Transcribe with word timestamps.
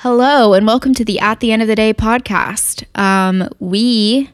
Hello, 0.00 0.52
and 0.52 0.66
welcome 0.66 0.94
to 0.94 1.04
the 1.04 1.18
At 1.20 1.40
the 1.40 1.52
End 1.52 1.62
of 1.62 1.68
the 1.68 1.74
Day 1.74 1.94
podcast. 1.94 2.84
Um, 2.98 3.48
we 3.58 4.30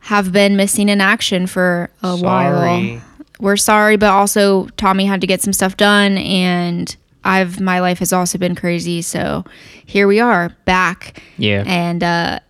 have 0.00 0.32
been 0.32 0.56
missing 0.56 0.88
in 0.88 1.00
action 1.00 1.46
for 1.46 1.90
a 2.02 2.16
while. 2.16 3.00
We're 3.40 3.56
sorry, 3.56 3.96
but 3.96 4.10
also 4.10 4.66
Tommy 4.76 5.06
had 5.06 5.20
to 5.22 5.26
get 5.26 5.40
some 5.40 5.52
stuff 5.52 5.76
done, 5.76 6.18
and 6.18 6.94
I've 7.24 7.60
my 7.60 7.80
life 7.80 7.98
has 8.00 8.12
also 8.12 8.36
been 8.36 8.54
crazy. 8.54 9.00
So 9.00 9.44
here 9.86 10.06
we 10.06 10.20
are 10.20 10.50
back, 10.64 11.22
Yeah. 11.38 11.64
and 11.66 12.02
uh, 12.04 12.40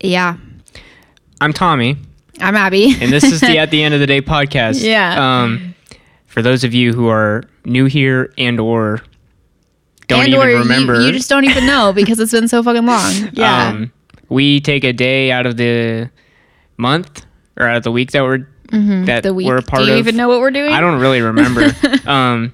yeah, 0.00 0.36
I'm 1.40 1.52
Tommy, 1.52 1.96
I'm 2.40 2.54
Abby, 2.56 2.94
and 3.00 3.12
this 3.12 3.24
is 3.24 3.40
the 3.40 3.58
At 3.58 3.70
the 3.70 3.82
End 3.82 3.92
of 3.92 4.00
the 4.00 4.06
Day 4.06 4.22
podcast. 4.22 4.82
Yeah. 4.82 5.42
Um, 5.42 5.74
for 6.26 6.40
those 6.42 6.64
of 6.64 6.72
you 6.74 6.92
who 6.92 7.08
are 7.08 7.44
new 7.64 7.84
here 7.86 8.32
and 8.38 8.60
or 8.60 9.02
don't 10.08 10.20
and 10.20 10.28
even 10.28 10.40
or 10.40 10.50
you- 10.50 10.58
remember, 10.58 11.00
You, 11.00 11.12
just 11.12 11.28
don't 11.28 11.44
even 11.44 11.66
know 11.66 11.92
because 11.92 12.18
it's 12.20 12.32
been 12.32 12.48
so 12.48 12.62
fucking 12.62 12.86
long. 12.86 13.12
Yeah, 13.32 13.68
um, 13.68 13.92
we 14.28 14.60
take 14.60 14.84
a 14.84 14.92
day 14.92 15.30
out 15.30 15.46
of 15.46 15.56
the 15.56 16.10
month 16.76 17.24
or 17.56 17.66
out 17.66 17.76
of 17.76 17.82
the 17.82 17.92
week 17.92 18.10
that 18.12 18.22
we're 18.22 18.38
that 18.38 18.46
Mm-hmm. 18.72 19.20
the 19.22 19.32
week. 19.34 19.46
we're 19.46 19.58
a 19.58 19.62
part 19.62 19.82
of. 19.82 19.86
Do 19.86 19.92
you 19.92 19.98
of. 20.00 20.06
even 20.06 20.16
know 20.16 20.28
what 20.28 20.40
we're 20.40 20.50
doing? 20.50 20.72
I 20.72 20.80
don't 20.80 21.00
really 21.00 21.20
remember. 21.20 21.70
um, 22.06 22.52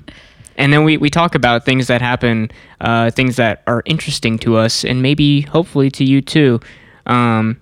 and 0.58 0.70
then 0.70 0.84
we, 0.84 0.98
we 0.98 1.08
talk 1.08 1.34
about 1.34 1.64
things 1.64 1.86
that 1.86 2.02
happen, 2.02 2.50
uh, 2.82 3.10
things 3.10 3.36
that 3.36 3.62
are 3.66 3.82
interesting 3.86 4.38
to 4.40 4.56
us, 4.56 4.84
and 4.84 5.00
maybe 5.00 5.40
hopefully 5.40 5.90
to 5.92 6.04
you 6.04 6.20
too. 6.20 6.60
Um, 7.06 7.58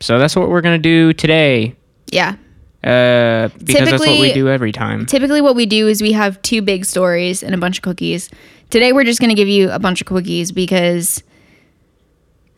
so 0.00 0.18
that's 0.18 0.34
what 0.34 0.48
we're 0.48 0.60
gonna 0.62 0.78
do 0.78 1.12
today. 1.12 1.76
Yeah. 2.10 2.34
Uh, 2.82 3.46
because 3.58 3.88
that's 3.88 4.04
what 4.04 4.18
we 4.20 4.32
do 4.32 4.48
every 4.48 4.72
time. 4.72 5.06
Typically, 5.06 5.40
what 5.40 5.54
we 5.54 5.66
do 5.66 5.86
is 5.86 6.02
we 6.02 6.10
have 6.12 6.42
two 6.42 6.60
big 6.60 6.84
stories 6.84 7.44
and 7.44 7.54
a 7.54 7.58
bunch 7.58 7.78
of 7.78 7.82
cookies. 7.82 8.28
Today, 8.72 8.92
we're 8.92 9.04
just 9.04 9.20
going 9.20 9.28
to 9.28 9.34
give 9.36 9.48
you 9.48 9.70
a 9.70 9.78
bunch 9.78 10.00
of 10.00 10.06
cookies 10.06 10.50
because, 10.50 11.22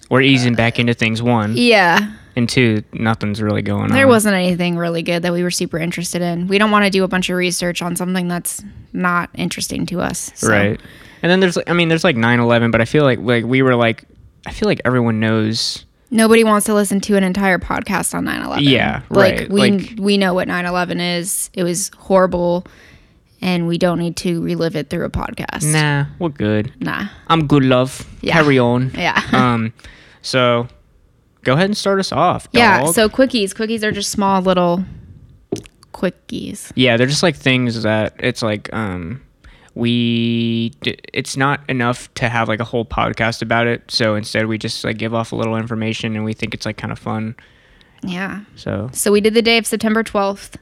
We're 0.09 0.23
easing 0.23 0.55
back 0.55 0.79
into 0.79 0.95
things. 0.95 1.21
One 1.21 1.55
yeah, 1.57 2.13
and 2.37 2.49
two, 2.49 2.83
nothing's 2.93 3.43
really 3.43 3.63
going 3.63 3.85
on. 3.85 3.93
there 3.93 4.07
wasn't 4.09 4.35
anything 4.35 4.77
really 4.77 5.03
good 5.03 5.23
that 5.25 5.33
we 5.33 5.43
were 5.43 5.51
super 5.51 5.77
interested 5.79 6.23
in. 6.23 6.47
We 6.49 6.57
don't 6.59 6.71
want 6.71 6.85
to 6.85 6.91
do 6.91 7.05
a 7.05 7.09
bunch 7.09 7.31
of 7.31 7.37
research 7.37 7.83
on 7.83 7.97
something 7.97 8.29
that's 8.29 8.63
not 8.93 9.29
interesting 9.35 9.87
to 9.87 10.01
us. 10.01 10.31
so- 10.37 10.49
right. 10.49 10.81
And 11.23 11.31
then 11.31 11.41
there's, 11.41 11.59
I 11.67 11.73
mean, 11.73 11.89
there's 11.89 12.05
like 12.05 12.17
9/11, 12.17 12.71
but 12.71 12.81
I 12.81 12.85
feel 12.85 13.03
like 13.03 13.19
like 13.19 13.45
we 13.45 13.63
were 13.63 13.75
like, 13.75 14.05
I 14.47 14.53
feel 14.53 14.69
like 14.69 14.81
everyone 14.85 15.19
knows. 15.21 15.85
Nobody 16.11 16.45
wants 16.45 16.67
to 16.67 16.75
listen 16.75 17.01
to 17.01 17.17
an 17.17 17.25
entire 17.25 17.59
podcast 17.59 18.15
on 18.15 18.25
9/11. 18.25 18.59
Yeah, 18.61 19.01
like 19.11 19.39
right, 19.41 19.51
we 19.51 19.61
like- 19.71 19.95
we 19.99 20.17
know 20.19 20.33
what 20.35 20.47
9/11 20.47 21.19
is. 21.19 21.51
It 21.55 21.65
was 21.65 21.91
horrible, 21.97 22.67
and 23.45 23.69
we 23.69 23.77
don't 23.79 23.99
need 23.99 24.17
to 24.17 24.41
relive 24.43 24.75
it 24.75 24.89
through 24.91 25.05
a 25.05 25.11
podcast. 25.11 25.71
Nah, 25.71 26.07
we're 26.19 26.31
good. 26.31 26.73
Nah. 26.81 27.09
I'm 27.29 27.47
good, 27.47 27.63
love. 27.63 28.05
Yeah. 28.23 28.33
Carry 28.33 28.59
on. 28.59 28.91
Yeah. 28.97 29.21
um, 29.33 29.73
so 30.23 30.67
go 31.43 31.53
ahead 31.53 31.67
and 31.67 31.77
start 31.77 32.01
us 32.01 32.11
off. 32.11 32.49
yeah. 32.53 32.87
So 32.87 33.09
quickies. 33.09 33.51
Quickies 33.55 33.83
are 33.83 33.93
just 33.93 34.11
small 34.11 34.41
little 34.43 34.85
quickies. 35.93 36.73
yeah, 36.75 36.97
they're 36.97 37.07
just 37.07 37.23
like 37.23 37.37
things 37.37 37.83
that 37.83 38.15
it's 38.19 38.43
like 38.43 38.73
um 38.73 39.21
we 39.77 40.71
d- 40.83 40.97
it's 41.13 41.37
not 41.37 41.61
enough 41.69 42.13
to 42.15 42.29
have 42.29 42.49
like 42.49 42.61
a 42.61 42.65
whole 42.65 42.85
podcast 42.85 43.43
about 43.43 43.67
it. 43.67 43.83
So 43.91 44.15
instead 44.15 44.47
we 44.47 44.57
just 44.59 44.85
like 44.85 44.99
give 44.99 45.13
off 45.15 45.33
a 45.33 45.37
little 45.37 45.57
information 45.57 46.15
and 46.17 46.25
we 46.25 46.33
think 46.33 46.55
it's 46.55 46.65
like 46.67 46.77
kind 46.77 46.93
of 46.93 46.99
fun. 46.99 47.35
Yeah. 48.03 48.41
So 48.57 48.91
So 48.93 49.11
we 49.13 49.21
did 49.21 49.35
the 49.35 49.43
day 49.43 49.59
of 49.59 49.67
September 49.67 50.03
12th. 50.03 50.55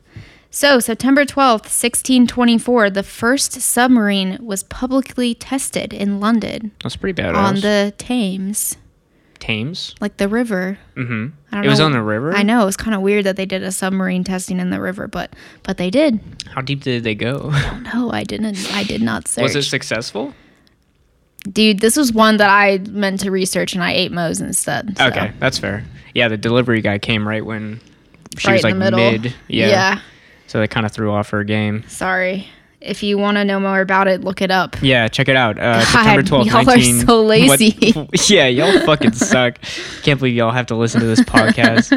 So, 0.55 0.81
September 0.81 1.25
12th, 1.25 1.65
1624, 1.73 2.91
the 2.91 3.03
first 3.03 3.53
submarine 3.55 4.37
was 4.41 4.63
publicly 4.65 5.35
tested 5.35 5.95
in 5.95 6.21
London 6.21 6.73
that's 6.83 6.95
pretty 6.97 7.21
badass. 7.23 7.35
on 7.35 7.55
the 7.57 7.95
Thames, 7.97 8.77
Thames. 9.41 9.95
like 9.99 10.19
the 10.19 10.29
river. 10.29 10.79
Mm-hmm. 10.95 11.29
I 11.51 11.57
don't 11.57 11.65
It 11.65 11.69
was 11.69 11.79
know- 11.79 11.87
on 11.87 11.93
the 11.93 12.03
river. 12.03 12.35
I 12.37 12.43
know 12.43 12.61
it 12.63 12.67
was 12.67 12.77
kind 12.77 12.95
of 12.95 13.01
weird 13.01 13.25
that 13.25 13.37
they 13.37 13.47
did 13.47 13.63
a 13.63 13.73
submarine 13.73 14.25
testing 14.25 14.61
in 14.61 14.69
the 14.69 14.79
river, 14.81 15.09
but 15.09 15.35
but 15.63 15.79
they 15.79 15.89
did. 15.89 16.21
How 16.55 16.61
deep 16.61 16.83
did 16.83 17.03
they 17.03 17.15
go? 17.15 17.51
No, 17.95 18.11
I 18.13 18.23
didn't. 18.23 18.59
I 18.75 18.85
did 18.85 19.01
not 19.01 19.29
search. 19.29 19.43
was 19.45 19.57
it 19.57 19.63
successful? 19.63 20.35
Dude, 21.51 21.81
this 21.81 21.97
was 21.97 22.13
one 22.13 22.37
that 22.37 22.51
I 22.51 22.77
meant 22.91 23.21
to 23.21 23.31
research 23.31 23.73
and 23.73 23.83
I 23.83 23.93
ate 23.95 24.13
Moe's 24.13 24.41
instead. 24.43 24.99
so. 24.99 25.07
Okay, 25.07 25.33
that's 25.41 25.57
fair. 25.59 25.83
Yeah, 26.15 26.29
the 26.29 26.37
delivery 26.37 26.83
guy 26.83 26.99
came 26.99 27.27
right 27.27 27.45
when 27.45 27.81
she 28.37 28.49
right 28.49 28.55
was 28.57 28.63
like 28.65 28.73
in 28.75 28.79
the 28.81 28.85
middle. 28.85 28.99
mid. 29.13 29.35
Yeah. 29.49 29.69
yeah. 29.69 30.01
So 30.53 30.61
they 30.61 30.69
kind 30.69 30.85
of 30.85 30.93
threw 30.93 31.11
off 31.11 31.31
her 31.31 31.45
game. 31.45 31.83
Sorry. 31.89 32.47
If 32.79 33.03
you 33.03 33.17
want 33.17 33.39
to 33.39 33.45
know 33.47 33.59
more 33.59 33.81
about 33.81 34.07
it, 34.07 34.21
look 34.23 34.43
it 34.43 34.51
up. 34.51 34.77
Yeah, 34.83 35.09
check 35.09 35.29
it 35.31 35.35
out. 35.35 35.57
Uh, 35.59 35.79
God, 35.79 35.85
September 35.87 36.23
12th, 36.23 36.45
y'all 36.45 36.57
are 36.59 36.65
19... 36.65 37.07
so 37.07 37.23
What- 37.23 37.59
lazy. 37.59 38.09
yeah, 38.35 38.49
y'all 38.49 38.85
fucking 38.85 39.13
suck. 39.15 39.59
Can't 40.03 40.19
believe 40.21 40.37
y'all 40.37 40.51
have 40.51 40.67
to 40.67 40.75
listen 40.75 41.01
to 41.01 41.07
this 41.07 41.21
podcast. 41.23 41.91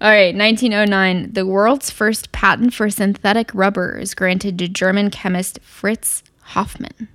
All 0.00 0.08
right, 0.08 0.34
1909. 0.34 1.34
The 1.34 1.44
world's 1.44 1.90
first 1.90 2.32
patent 2.32 2.72
for 2.72 2.88
synthetic 2.88 3.54
rubber 3.54 3.98
is 3.98 4.14
granted 4.14 4.58
to 4.60 4.68
German 4.68 5.10
chemist 5.10 5.58
Fritz 5.60 6.22
Hofmann. 6.40 7.08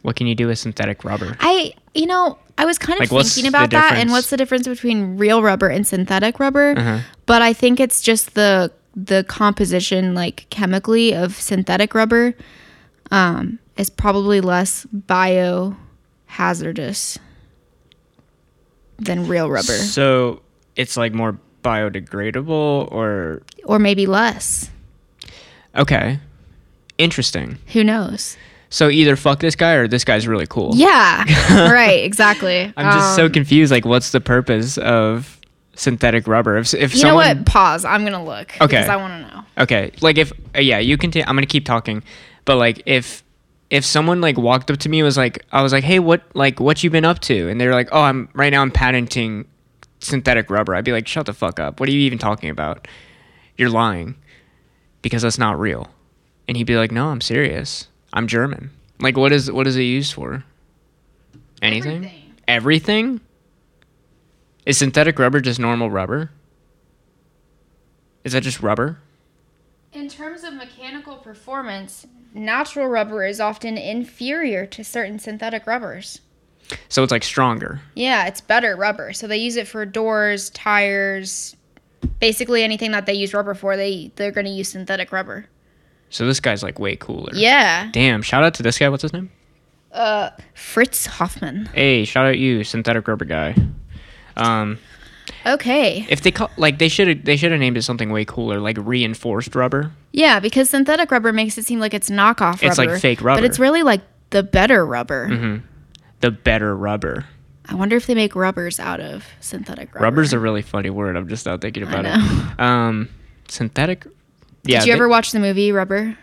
what 0.00 0.16
can 0.16 0.26
you 0.26 0.34
do 0.34 0.46
with 0.46 0.58
synthetic 0.58 1.04
rubber? 1.04 1.36
I, 1.40 1.74
you 1.92 2.06
know, 2.06 2.38
I 2.56 2.64
was 2.64 2.78
kind 2.78 2.98
of 3.02 3.12
Like, 3.12 3.26
thinking 3.26 3.48
about 3.50 3.68
that 3.72 3.96
and 3.98 4.10
what's 4.10 4.30
the 4.30 4.38
difference 4.38 4.66
between 4.66 5.18
real 5.18 5.42
rubber 5.42 5.68
and 5.68 5.86
synthetic 5.86 6.40
rubber. 6.40 6.72
Uh-huh. 6.78 7.00
But 7.26 7.42
I 7.42 7.52
think 7.52 7.80
it's 7.80 8.00
just 8.00 8.32
the 8.34 8.72
the 8.96 9.24
composition 9.28 10.14
like 10.14 10.46
chemically 10.50 11.12
of 11.14 11.34
synthetic 11.36 11.94
rubber 11.94 12.34
um 13.10 13.58
is 13.76 13.90
probably 13.90 14.40
less 14.40 14.86
biohazardous 14.94 17.18
than 18.98 19.26
real 19.26 19.48
rubber 19.50 19.72
So 19.72 20.42
it's 20.76 20.96
like 20.96 21.12
more 21.14 21.38
biodegradable 21.62 22.90
or 22.92 23.42
or 23.64 23.78
maybe 23.78 24.06
less. 24.06 24.70
okay. 25.76 26.18
Interesting. 26.98 27.58
Who 27.72 27.82
knows? 27.84 28.36
So 28.68 28.88
either 28.90 29.16
fuck 29.16 29.40
this 29.40 29.56
guy 29.56 29.72
or 29.72 29.88
this 29.88 30.04
guy's 30.04 30.28
really 30.28 30.46
cool. 30.46 30.72
Yeah. 30.74 31.24
right, 31.72 32.04
exactly. 32.04 32.72
I'm 32.76 32.92
just 32.92 33.16
so 33.16 33.24
Um, 33.26 33.32
confused. 33.32 33.72
Like, 33.72 33.84
what's 33.86 34.10
the 34.12 34.20
purpose 34.20 34.76
of 34.78 35.39
synthetic 35.74 36.26
rubber? 36.26 36.58
If, 36.58 36.74
if 36.74 36.94
You 36.94 37.00
someone, 37.00 37.26
know 37.26 37.34
what? 37.34 37.46
Pause. 37.46 37.84
I'm 37.84 38.04
gonna 38.04 38.24
look. 38.24 38.50
Okay. 38.60 38.66
Because 38.66 38.88
I 38.88 38.96
want 38.96 39.24
to 39.24 39.34
know. 39.34 39.44
Okay, 39.58 39.92
like 40.00 40.18
if 40.18 40.32
uh, 40.54 40.60
yeah, 40.60 40.78
you 40.78 40.96
can. 40.96 41.10
i 41.16 41.20
I'm 41.20 41.34
gonna 41.36 41.46
keep 41.46 41.64
talking, 41.64 42.02
but 42.44 42.56
like 42.56 42.82
if 42.86 43.22
if 43.70 43.84
someone 43.84 44.20
like 44.20 44.36
walked 44.36 44.70
up 44.70 44.78
to 44.78 44.88
me 44.88 44.98
and 45.00 45.04
was 45.04 45.16
like, 45.16 45.44
I 45.52 45.62
was 45.62 45.72
like, 45.72 45.84
hey, 45.84 45.98
what 45.98 46.22
like 46.34 46.60
what 46.60 46.82
you 46.82 46.90
been 46.90 47.04
up 47.04 47.20
to? 47.20 47.48
And 47.48 47.60
they're 47.60 47.74
like, 47.74 47.88
oh, 47.92 48.02
I'm 48.02 48.28
right 48.34 48.50
now 48.50 48.62
I'm 48.62 48.70
patenting 48.70 49.46
synthetic 50.00 50.50
rubber. 50.50 50.74
I'd 50.74 50.84
be 50.84 50.92
like, 50.92 51.06
shut 51.06 51.26
the 51.26 51.32
fuck 51.32 51.60
up. 51.60 51.78
What 51.80 51.88
are 51.88 51.92
you 51.92 52.00
even 52.00 52.18
talking 52.18 52.50
about? 52.50 52.88
You're 53.56 53.70
lying 53.70 54.16
because 55.02 55.22
that's 55.22 55.38
not 55.38 55.58
real. 55.58 55.88
And 56.48 56.56
he'd 56.56 56.64
be 56.64 56.76
like, 56.76 56.90
no, 56.90 57.08
I'm 57.08 57.20
serious. 57.20 57.86
I'm 58.12 58.26
German. 58.26 58.70
Like, 58.98 59.16
what 59.16 59.32
is 59.32 59.50
what 59.50 59.66
is 59.66 59.76
it 59.76 59.82
used 59.82 60.14
for? 60.14 60.44
Anything? 61.62 61.96
Everything. 61.96 62.34
Everything? 62.48 63.20
Is 64.66 64.78
synthetic 64.78 65.18
rubber 65.18 65.40
just 65.40 65.58
normal 65.58 65.90
rubber? 65.90 66.30
Is 68.24 68.32
that 68.32 68.42
just 68.42 68.60
rubber? 68.60 68.98
In 69.92 70.08
terms 70.08 70.44
of 70.44 70.54
mechanical 70.54 71.16
performance, 71.16 72.06
natural 72.34 72.86
rubber 72.86 73.24
is 73.24 73.40
often 73.40 73.76
inferior 73.76 74.66
to 74.66 74.84
certain 74.84 75.18
synthetic 75.18 75.66
rubbers. 75.66 76.20
So 76.88 77.02
it's 77.02 77.10
like 77.10 77.24
stronger. 77.24 77.80
Yeah, 77.94 78.26
it's 78.26 78.40
better 78.40 78.76
rubber. 78.76 79.12
So 79.12 79.26
they 79.26 79.38
use 79.38 79.56
it 79.56 79.66
for 79.66 79.84
doors, 79.84 80.50
tires, 80.50 81.56
basically 82.20 82.62
anything 82.62 82.92
that 82.92 83.06
they 83.06 83.14
use 83.14 83.34
rubber 83.34 83.54
for. 83.54 83.76
They 83.76 84.12
they're 84.14 84.30
going 84.30 84.46
to 84.46 84.52
use 84.52 84.68
synthetic 84.68 85.10
rubber. 85.10 85.46
So 86.10 86.26
this 86.26 86.38
guy's 86.38 86.62
like 86.62 86.78
way 86.78 86.94
cooler. 86.96 87.32
Yeah. 87.34 87.88
Damn, 87.92 88.22
shout 88.22 88.44
out 88.44 88.54
to 88.54 88.62
this 88.62 88.78
guy. 88.78 88.88
What's 88.88 89.02
his 89.02 89.12
name? 89.12 89.30
Uh 89.90 90.30
Fritz 90.54 91.06
Hofmann. 91.06 91.66
Hey, 91.74 92.04
shout 92.04 92.26
out 92.26 92.38
you, 92.38 92.62
synthetic 92.62 93.08
rubber 93.08 93.24
guy. 93.24 93.56
Um, 94.36 94.78
Okay. 95.46 96.06
if 96.10 96.20
they 96.22 96.30
call 96.32 96.50
like 96.56 96.78
they 96.78 96.88
should 96.88 97.08
have 97.08 97.24
they 97.24 97.36
should 97.36 97.50
have 97.52 97.60
named 97.60 97.76
it 97.76 97.82
something 97.82 98.10
way 98.10 98.24
cooler, 98.24 98.60
like 98.60 98.76
reinforced 98.80 99.54
rubber. 99.54 99.92
Yeah, 100.12 100.40
because 100.40 100.68
synthetic 100.70 101.10
rubber 101.10 101.32
makes 101.32 101.56
it 101.56 101.64
seem 101.64 101.78
like 101.80 101.94
it's 101.94 102.10
knockoff 102.10 102.62
It's 102.62 102.78
like 102.78 103.00
fake 103.00 103.22
rubber. 103.22 103.40
But 103.42 103.46
it's 103.48 103.58
really 103.58 103.82
like 103.82 104.02
the 104.30 104.42
better 104.42 104.84
rubber. 104.84 105.62
The 106.20 106.30
better 106.30 106.76
rubber. 106.76 107.26
I 107.66 107.74
wonder 107.74 107.96
if 107.96 108.06
they 108.06 108.14
make 108.14 108.34
rubbers 108.34 108.80
out 108.80 109.00
of 109.00 109.24
synthetic 109.40 109.94
rubber. 109.94 110.04
Rubber's 110.04 110.32
a 110.32 110.38
really 110.38 110.62
funny 110.62 110.90
word. 110.90 111.16
I'm 111.16 111.28
just 111.28 111.46
not 111.46 111.60
thinking 111.60 111.84
about 111.84 112.04
it. 112.06 112.16
Um, 112.60 113.08
synthetic. 113.48 114.04
Yeah. 114.64 114.80
Did 114.80 114.86
you 114.88 114.92
they- 114.92 114.96
ever 114.98 115.08
watch 115.08 115.30
the 115.32 115.38
movie 115.40 115.72
Rubber 115.72 116.18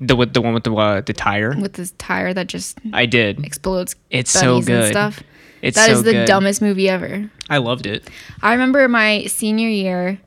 the 0.00 0.16
with 0.16 0.32
the 0.34 0.40
one 0.42 0.54
with 0.54 0.64
the 0.64 0.74
uh, 0.74 1.00
the 1.02 1.12
tire? 1.12 1.54
with 1.60 1.74
this 1.74 1.92
tire 1.98 2.34
that 2.34 2.48
just 2.48 2.78
I 2.92 3.06
did. 3.06 3.44
explodes 3.44 3.94
It's 4.10 4.30
so 4.32 4.60
good. 4.60 4.90
stuff? 4.90 5.22
It's 5.64 5.76
That 5.76 5.90
is 5.90 5.98
so 5.98 6.02
the 6.02 6.12
good. 6.12 6.26
dumbest 6.26 6.60
movie 6.60 6.88
ever. 6.90 7.30
I 7.48 7.56
loved 7.56 7.86
it. 7.86 8.08
I 8.42 8.52
remember 8.52 8.86
my 8.86 9.24
senior 9.24 9.68
year. 9.68 10.20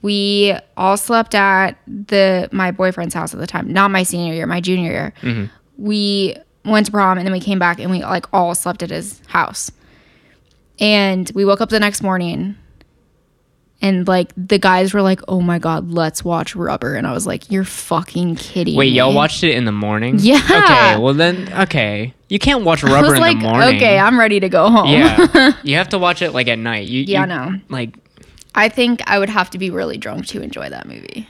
We 0.00 0.56
all 0.76 0.96
slept 0.96 1.34
at 1.34 1.78
the 1.86 2.48
my 2.50 2.70
boyfriend's 2.70 3.14
house 3.14 3.34
at 3.34 3.40
the 3.40 3.46
time. 3.46 3.70
Not 3.70 3.90
my 3.90 4.02
senior 4.02 4.32
year, 4.32 4.46
my 4.46 4.60
junior 4.60 4.90
year. 4.90 5.12
Mm-hmm. 5.20 5.44
We 5.76 6.36
went 6.64 6.86
to 6.86 6.92
prom, 6.92 7.18
and 7.18 7.26
then 7.26 7.32
we 7.32 7.40
came 7.40 7.58
back 7.58 7.78
and 7.78 7.90
we 7.90 8.02
like 8.02 8.26
all 8.32 8.54
slept 8.54 8.82
at 8.82 8.90
his 8.90 9.20
house. 9.26 9.70
And 10.80 11.30
we 11.34 11.44
woke 11.44 11.60
up 11.60 11.68
the 11.68 11.80
next 11.80 12.02
morning 12.02 12.56
and 13.84 14.08
like 14.08 14.32
the 14.36 14.58
guys 14.58 14.94
were 14.94 15.02
like, 15.02 15.20
"Oh 15.28 15.40
my 15.42 15.58
god, 15.58 15.90
let's 15.90 16.24
watch 16.24 16.56
Rubber," 16.56 16.94
and 16.94 17.06
I 17.06 17.12
was 17.12 17.26
like, 17.26 17.50
"You're 17.50 17.64
fucking 17.64 18.36
kidding 18.36 18.72
me. 18.74 18.78
Wait, 18.78 18.90
me." 18.92 18.96
y'all 18.96 19.14
watched 19.14 19.44
it 19.44 19.54
in 19.54 19.66
the 19.66 19.72
morning? 19.72 20.18
Yeah. 20.24 20.36
Okay, 20.38 20.98
well 21.02 21.12
then, 21.12 21.52
okay. 21.64 22.14
You 22.34 22.40
can't 22.40 22.64
watch 22.64 22.82
I 22.82 22.88
Rubber 22.92 23.06
was 23.10 23.14
in 23.14 23.20
like, 23.20 23.38
the 23.38 23.44
morning. 23.44 23.76
"Okay, 23.76 23.96
I'm 23.96 24.18
ready 24.18 24.40
to 24.40 24.48
go 24.48 24.68
home." 24.68 24.88
yeah. 24.88 25.52
You 25.62 25.76
have 25.76 25.88
to 25.90 25.98
watch 25.98 26.20
it 26.20 26.32
like 26.32 26.48
at 26.48 26.58
night. 26.58 26.88
You, 26.88 27.02
Yeah, 27.02 27.18
you, 27.18 27.22
I 27.22 27.26
know. 27.26 27.60
Like, 27.68 27.94
I 28.56 28.68
think 28.68 29.02
I 29.08 29.20
would 29.20 29.28
have 29.28 29.50
to 29.50 29.58
be 29.58 29.70
really 29.70 29.98
drunk 29.98 30.26
to 30.26 30.42
enjoy 30.42 30.68
that 30.68 30.88
movie. 30.88 31.28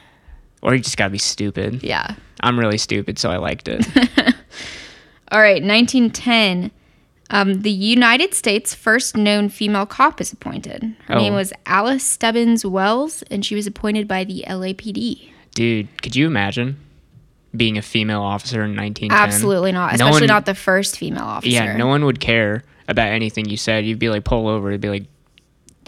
or 0.62 0.74
you 0.74 0.80
just 0.80 0.96
gotta 0.96 1.10
be 1.10 1.18
stupid. 1.18 1.82
Yeah. 1.82 2.14
I'm 2.40 2.58
really 2.58 2.78
stupid, 2.78 3.18
so 3.18 3.30
I 3.30 3.36
liked 3.36 3.68
it. 3.68 3.86
All 5.30 5.40
right, 5.40 5.62
1910. 5.62 6.70
Um, 7.30 7.60
the 7.62 7.70
United 7.70 8.32
States' 8.32 8.72
first 8.74 9.14
known 9.16 9.50
female 9.50 9.84
cop 9.86 10.22
is 10.22 10.32
appointed. 10.32 10.94
Her 11.08 11.16
Oh. 11.16 11.18
name 11.18 11.34
was 11.34 11.52
Alice 11.66 12.02
Stebbins 12.04 12.64
Wells, 12.64 13.22
and 13.30 13.44
she 13.44 13.54
was 13.54 13.66
appointed 13.66 14.08
by 14.08 14.24
the 14.24 14.42
LAPD. 14.48 15.28
Dude, 15.54 15.88
could 16.02 16.16
you 16.16 16.26
imagine 16.26 16.76
being 17.56 17.78
a 17.78 17.82
female 17.82 18.22
officer 18.22 18.64
in 18.64 18.74
1910? 18.76 19.10
Absolutely 19.12 19.72
not, 19.72 19.92
No 19.98 20.06
especially 20.06 20.22
one- 20.22 20.28
not 20.28 20.46
the 20.46 20.54
first 20.54 20.98
female 20.98 21.24
officer. 21.24 21.50
Yeah, 21.52 21.76
no 21.76 21.86
one 21.86 22.04
would 22.04 22.20
care 22.20 22.64
about 22.88 23.08
anything 23.08 23.48
you 23.48 23.56
said. 23.56 23.84
You'd 23.86 23.98
be 23.98 24.08
like, 24.10 24.24
pull 24.24 24.48
over. 24.48 24.70
You'd 24.72 24.80
be 24.80 24.88
like, 24.90 25.04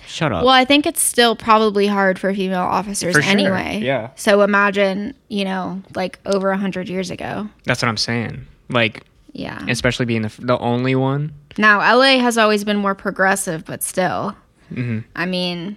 shut 0.07 0.33
up. 0.33 0.45
Well, 0.45 0.55
I 0.55 0.65
think 0.65 0.87
it's 0.87 1.03
still 1.03 1.35
probably 1.37 1.87
hard 1.89 2.19
for 2.19 2.33
female 2.33 2.61
officers 2.61 3.15
For 3.15 3.23
sure, 3.23 3.31
anyway. 3.31 3.81
yeah. 3.83 4.11
So 4.17 4.43
imagine, 4.43 5.15
you 5.29 5.45
know, 5.45 5.83
like 5.95 6.19
over 6.25 6.51
a 6.51 6.57
hundred 6.57 6.89
years 6.89 7.11
ago. 7.11 7.49
That's 7.65 7.83
what 7.83 7.89
I'm 7.89 7.97
saying. 7.97 8.47
Like, 8.69 9.03
Yeah. 9.33 9.65
especially 9.69 10.07
being 10.07 10.23
the, 10.23 10.33
the 10.39 10.59
only 10.59 10.95
one. 10.95 11.33
now 11.59 11.79
LA 11.81 12.19
has 12.21 12.39
always 12.39 12.63
been 12.65 12.77
more 12.77 12.95
progressive, 12.95 13.65
but 13.65 13.83
still, 13.83 14.37
hmm 14.73 15.01
I 15.17 15.27
mean, 15.27 15.77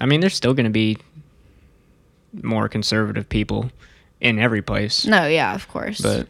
I 0.00 0.06
mean, 0.06 0.20
there's 0.20 0.34
still 0.36 0.52
going 0.54 0.64
to 0.64 0.70
be 0.70 0.98
more 2.42 2.68
conservative 2.68 3.28
people 3.28 3.70
in 4.20 4.38
every 4.38 4.62
place. 4.62 5.06
no, 5.06 5.26
yeah, 5.26 5.54
of 5.54 5.68
course. 5.68 6.00
But 6.00 6.28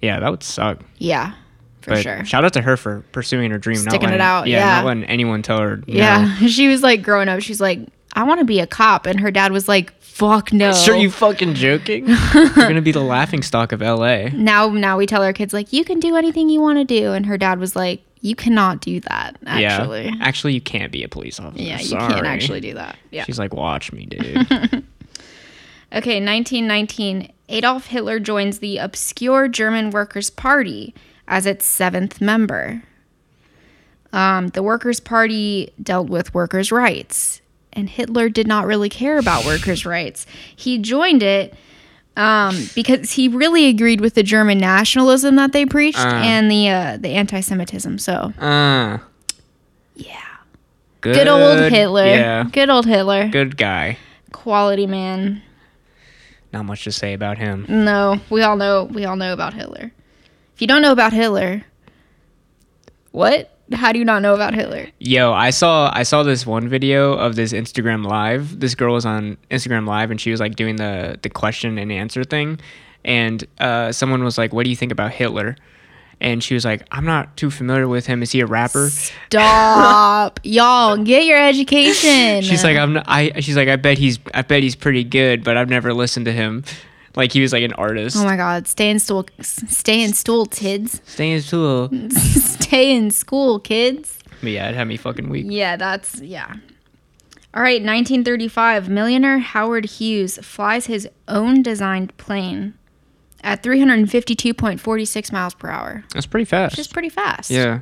yeah, 0.00 0.20
that 0.20 0.30
would 0.30 0.42
suck. 0.42 0.80
yeah, 0.98 1.34
for 1.80 1.90
but 1.90 2.02
sure. 2.02 2.24
shout 2.24 2.44
out 2.44 2.52
to 2.54 2.62
her 2.62 2.76
for 2.76 3.04
pursuing 3.12 3.50
her 3.50 3.58
dream, 3.58 3.76
Sticking 3.78 4.02
not 4.08 4.14
it 4.14 4.20
out, 4.20 4.46
Yeah, 4.48 4.58
yeah. 4.58 4.74
not 4.76 4.84
letting 4.86 5.04
anyone 5.04 5.42
tell 5.42 5.58
her. 5.58 5.76
no. 5.78 5.82
Yeah, 5.86 6.34
she 6.46 6.68
was 6.68 6.82
like 6.82 7.02
growing 7.02 7.28
up. 7.28 7.40
She's 7.40 7.60
like, 7.60 7.80
I 8.14 8.24
want 8.24 8.40
to 8.40 8.44
be 8.44 8.60
a 8.60 8.66
cop, 8.66 9.06
and 9.06 9.18
her 9.20 9.30
dad 9.30 9.52
was 9.52 9.68
like, 9.68 9.92
"Fuck 10.00 10.52
no." 10.52 10.72
Sure, 10.84 10.94
you 10.96 11.10
fucking 11.10 11.54
joking? 11.54 12.06
You're 12.34 12.48
gonna 12.54 12.82
be 12.82 12.92
the 12.92 13.00
laughing 13.00 13.42
stock 13.42 13.72
of 13.72 13.80
LA. 13.80 14.28
now, 14.34 14.68
now 14.68 14.98
we 14.98 15.06
tell 15.06 15.22
our 15.22 15.32
kids 15.32 15.52
like, 15.54 15.72
you 15.72 15.84
can 15.84 15.98
do 16.00 16.16
anything 16.16 16.48
you 16.50 16.60
want 16.60 16.78
to 16.78 16.84
do, 16.84 17.12
and 17.12 17.24
her 17.26 17.38
dad 17.38 17.58
was 17.58 17.74
like, 17.74 18.02
you 18.20 18.36
cannot 18.36 18.80
do 18.80 19.00
that. 19.00 19.36
Actually, 19.46 20.04
Yeah, 20.04 20.14
actually, 20.20 20.52
you 20.54 20.60
can't 20.60 20.92
be 20.92 21.02
a 21.02 21.08
police 21.08 21.40
officer. 21.40 21.60
yeah, 21.62 21.78
you 21.80 21.86
Sorry. 21.86 22.12
can't 22.12 22.26
actually 22.26 22.60
do 22.60 22.74
that. 22.74 22.96
Yeah. 23.10 23.24
She's 23.24 23.38
like, 23.38 23.52
watch 23.54 23.92
me, 23.92 24.06
dude. 24.06 24.84
Okay, 25.94 26.16
1919. 26.24 27.30
Adolf 27.48 27.86
Hitler 27.86 28.18
joins 28.18 28.60
the 28.60 28.78
obscure 28.78 29.46
German 29.48 29.90
Workers' 29.90 30.30
Party 30.30 30.94
as 31.28 31.44
its 31.46 31.66
seventh 31.66 32.20
member. 32.20 32.82
Um, 34.12 34.48
the 34.48 34.62
Workers' 34.62 35.00
Party 35.00 35.72
dealt 35.82 36.08
with 36.08 36.32
workers' 36.34 36.72
rights, 36.72 37.40
and 37.72 37.88
Hitler 37.90 38.28
did 38.28 38.46
not 38.46 38.66
really 38.66 38.88
care 38.88 39.18
about 39.18 39.44
workers' 39.44 39.84
rights. 39.86 40.26
He 40.54 40.78
joined 40.78 41.22
it 41.22 41.54
um, 42.16 42.56
because 42.74 43.12
he 43.12 43.28
really 43.28 43.68
agreed 43.68 44.00
with 44.00 44.14
the 44.14 44.22
German 44.22 44.58
nationalism 44.58 45.36
that 45.36 45.52
they 45.52 45.64
preached 45.66 45.98
Uh. 45.98 46.08
and 46.22 46.50
the 46.50 46.68
uh, 46.68 46.96
the 46.98 47.08
anti-Semitism. 47.10 47.98
So, 47.98 48.32
uh, 48.38 48.98
yeah, 49.94 50.16
good, 51.00 51.14
good 51.14 51.28
old 51.28 51.70
Hitler. 51.72 52.04
Yeah, 52.06 52.44
good 52.52 52.68
old 52.70 52.86
Hitler. 52.86 53.28
good 53.28 53.56
guy. 53.56 53.96
Quality 54.32 54.86
man. 54.86 55.42
Not 56.52 56.64
much 56.66 56.84
to 56.84 56.92
say 56.92 57.14
about 57.14 57.38
him. 57.38 57.64
No, 57.68 58.20
we 58.30 58.42
all 58.42 58.56
know 58.56 58.84
we 58.84 59.04
all 59.04 59.16
know 59.16 59.32
about 59.32 59.54
Hitler. 59.54 59.92
If 60.54 60.60
you 60.60 60.66
don't 60.66 60.82
know 60.82 60.92
about 60.92 61.12
Hitler, 61.12 61.64
what? 63.10 63.48
How 63.72 63.92
do 63.92 63.98
you 63.98 64.04
not 64.04 64.20
know 64.20 64.34
about 64.34 64.52
Hitler? 64.52 64.88
Yo, 64.98 65.32
I 65.32 65.48
saw 65.50 65.90
I 65.94 66.02
saw 66.02 66.22
this 66.22 66.44
one 66.44 66.68
video 66.68 67.14
of 67.14 67.36
this 67.36 67.52
Instagram 67.52 68.04
live. 68.06 68.60
This 68.60 68.74
girl 68.74 68.92
was 68.92 69.06
on 69.06 69.38
Instagram 69.50 69.86
live 69.86 70.10
and 70.10 70.20
she 70.20 70.30
was 70.30 70.40
like 70.40 70.56
doing 70.56 70.76
the 70.76 71.18
the 71.22 71.30
question 71.30 71.78
and 71.78 71.90
answer 71.90 72.22
thing, 72.22 72.60
and 73.04 73.44
uh, 73.58 73.92
someone 73.92 74.22
was 74.22 74.36
like, 74.36 74.52
"What 74.52 74.64
do 74.64 74.70
you 74.70 74.76
think 74.76 74.92
about 74.92 75.12
Hitler?" 75.12 75.56
And 76.20 76.42
she 76.42 76.54
was 76.54 76.64
like, 76.64 76.86
"I'm 76.92 77.04
not 77.04 77.36
too 77.36 77.50
familiar 77.50 77.88
with 77.88 78.06
him. 78.06 78.22
Is 78.22 78.30
he 78.30 78.40
a 78.40 78.46
rapper?" 78.46 78.90
Stop, 78.90 80.40
y'all, 80.44 80.96
get 80.96 81.24
your 81.24 81.42
education. 81.42 82.42
She's 82.48 82.62
like, 82.62 82.76
"I'm 82.76 82.92
not." 82.94 83.04
I 83.08 83.40
she's 83.40 83.56
like, 83.56 83.68
"I 83.68 83.76
bet 83.76 83.98
he's 83.98 84.18
I 84.32 84.42
bet 84.42 84.62
he's 84.62 84.76
pretty 84.76 85.04
good, 85.04 85.42
but 85.42 85.56
I've 85.56 85.68
never 85.68 85.92
listened 85.92 86.26
to 86.26 86.32
him." 86.32 86.64
Like 87.14 87.32
he 87.32 87.42
was 87.42 87.52
like 87.52 87.62
an 87.62 87.74
artist. 87.74 88.16
oh 88.16 88.24
my 88.24 88.36
god, 88.36 88.66
stay 88.66 88.90
in 88.90 88.98
school, 88.98 89.26
stay 89.40 90.02
in 90.02 90.12
school, 90.12 90.46
kids. 90.46 91.00
Stay 91.04 91.32
in 91.32 91.42
school. 91.42 91.90
stay 92.10 92.94
in 92.94 93.10
school, 93.10 93.58
kids. 93.58 94.18
But 94.40 94.50
yeah, 94.50 94.68
it 94.68 94.74
had 94.74 94.88
me 94.88 94.96
fucking 94.96 95.28
weak. 95.28 95.46
Yeah, 95.48 95.76
that's 95.76 96.20
yeah. 96.20 96.54
All 97.54 97.62
right, 97.62 97.82
1935. 97.82 98.88
Millionaire 98.88 99.38
Howard 99.40 99.84
Hughes 99.84 100.38
flies 100.38 100.86
his 100.86 101.06
own 101.28 101.62
designed 101.62 102.16
plane 102.16 102.74
at 103.44 103.62
352.46 103.62 105.32
miles 105.32 105.54
per 105.54 105.68
hour, 105.68 106.04
That's 106.14 106.26
pretty 106.26 106.44
fast. 106.44 106.72
which 106.74 106.80
is 106.80 106.88
pretty 106.88 107.08
fast. 107.08 107.50
yeah. 107.50 107.80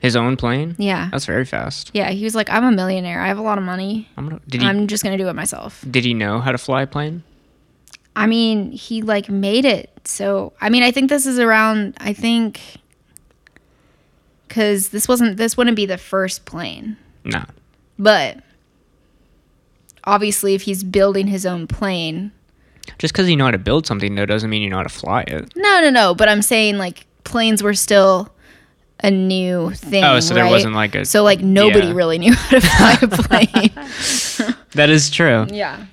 His 0.00 0.14
own 0.14 0.36
plane. 0.36 0.76
Yeah. 0.78 1.08
That's 1.10 1.24
very 1.24 1.44
fast. 1.46 1.90
Yeah, 1.94 2.10
he 2.10 2.22
was 2.22 2.34
like, 2.34 2.50
I'm 2.50 2.64
a 2.64 2.70
millionaire. 2.70 3.20
I 3.22 3.28
have 3.28 3.38
a 3.38 3.42
lot 3.42 3.56
of 3.58 3.64
money. 3.64 4.08
I'm 4.16 4.28
gonna, 4.28 4.40
did 4.46 4.60
he 4.60 4.66
I'm 4.66 4.86
just 4.88 5.02
gonna 5.02 5.16
do 5.18 5.28
it 5.28 5.32
myself. 5.32 5.84
did 5.90 6.04
he 6.04 6.12
know 6.14 6.38
how 6.40 6.52
to 6.52 6.58
fly 6.58 6.82
a 6.82 6.86
plane? 6.86 7.22
I 8.14 8.26
mean, 8.26 8.72
he 8.72 9.00
like 9.02 9.28
made 9.30 9.64
it. 9.64 9.90
So 10.04 10.52
I 10.60 10.68
mean, 10.68 10.82
I 10.82 10.90
think 10.92 11.08
this 11.08 11.24
is 11.26 11.38
around. 11.38 11.96
I 11.98 12.12
think 12.12 12.60
because 14.46 14.90
this 14.90 15.08
wasn't. 15.08 15.36
This 15.38 15.56
wouldn't 15.56 15.76
be 15.76 15.86
the 15.86 15.98
first 15.98 16.44
plane, 16.44 16.96
Nah. 17.24 17.46
but 17.98 18.38
obviously, 20.04 20.54
if 20.54 20.62
he's 20.62 20.84
building 20.84 21.26
his 21.26 21.44
own 21.44 21.66
plane, 21.66 22.32
Just 22.98 23.12
because 23.12 23.28
you 23.28 23.36
know 23.36 23.44
how 23.44 23.50
to 23.50 23.58
build 23.58 23.86
something, 23.86 24.14
though, 24.14 24.26
doesn't 24.26 24.50
mean 24.50 24.62
you 24.62 24.70
know 24.70 24.76
how 24.76 24.82
to 24.82 24.88
fly 24.88 25.22
it. 25.22 25.52
no, 25.56 25.80
no, 25.80 25.90
no. 25.90 26.14
But 26.14 26.28
I'm 26.28 26.42
saying 26.42 26.78
like 26.78 27.06
planes 27.24 27.62
were 27.62 27.74
still 27.74 28.32
a 29.00 29.10
new 29.10 29.70
thing. 29.72 30.04
Oh, 30.04 30.20
so 30.20 30.34
there 30.34 30.46
wasn't 30.46 30.74
like 30.74 30.94
a. 30.94 31.04
So 31.04 31.22
like 31.22 31.40
nobody 31.40 31.88
yeah. 31.88 31.94
really 31.94 32.18
knew 32.18 32.32
how 32.32 32.58
to 32.58 32.60
fly 32.60 32.98
a 33.02 33.08
plane. 33.08 34.56
that 34.72 34.90
is 34.90 35.10
true. 35.10 35.46
Yeah. 35.50 35.86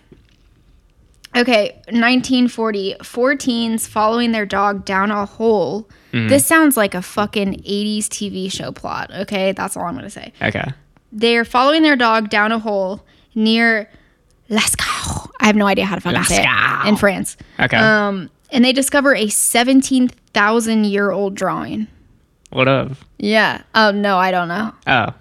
Okay, 1.35 1.81
1940. 1.87 2.95
Four 3.03 3.35
teens 3.35 3.87
following 3.87 4.31
their 4.31 4.45
dog 4.45 4.85
down 4.85 5.09
a 5.09 5.25
hole. 5.25 5.89
Mm. 6.11 6.29
This 6.29 6.45
sounds 6.45 6.77
like 6.77 6.93
a 6.93 7.01
fucking 7.01 7.63
80s 7.63 8.05
TV 8.05 8.51
show 8.51 8.71
plot. 8.71 9.11
Okay, 9.11 9.51
that's 9.51 9.75
all 9.75 9.83
I'm 9.83 9.93
going 9.93 10.03
to 10.03 10.11
say. 10.11 10.31
Okay. 10.41 10.71
They're 11.11 11.45
following 11.45 11.81
their 11.81 11.95
dog 11.95 12.29
down 12.29 12.51
a 12.51 12.59
hole 12.59 13.03
near 13.33 13.89
Lascaux. 14.49 15.31
I 15.43 15.47
have 15.47 15.55
no 15.55 15.67
idea 15.67 15.85
how 15.85 15.93
to 15.95 16.01
fucking 16.01 16.23
say 16.23 16.43
it 16.47 16.87
in 16.87 16.95
France. 16.95 17.37
Okay. 17.59 17.77
Um, 17.77 18.29
and 18.49 18.63
they 18.65 18.71
discover 18.73 19.13
a 19.13 19.27
17,000 19.29 20.83
year 20.85 21.11
old 21.11 21.35
drawing. 21.35 21.87
what 22.49 22.67
of? 22.67 23.03
Yeah. 23.19 23.61
Oh 23.75 23.91
no, 23.91 24.17
I 24.17 24.31
don't 24.31 24.47
know. 24.47 24.73
Oh. 24.87 25.13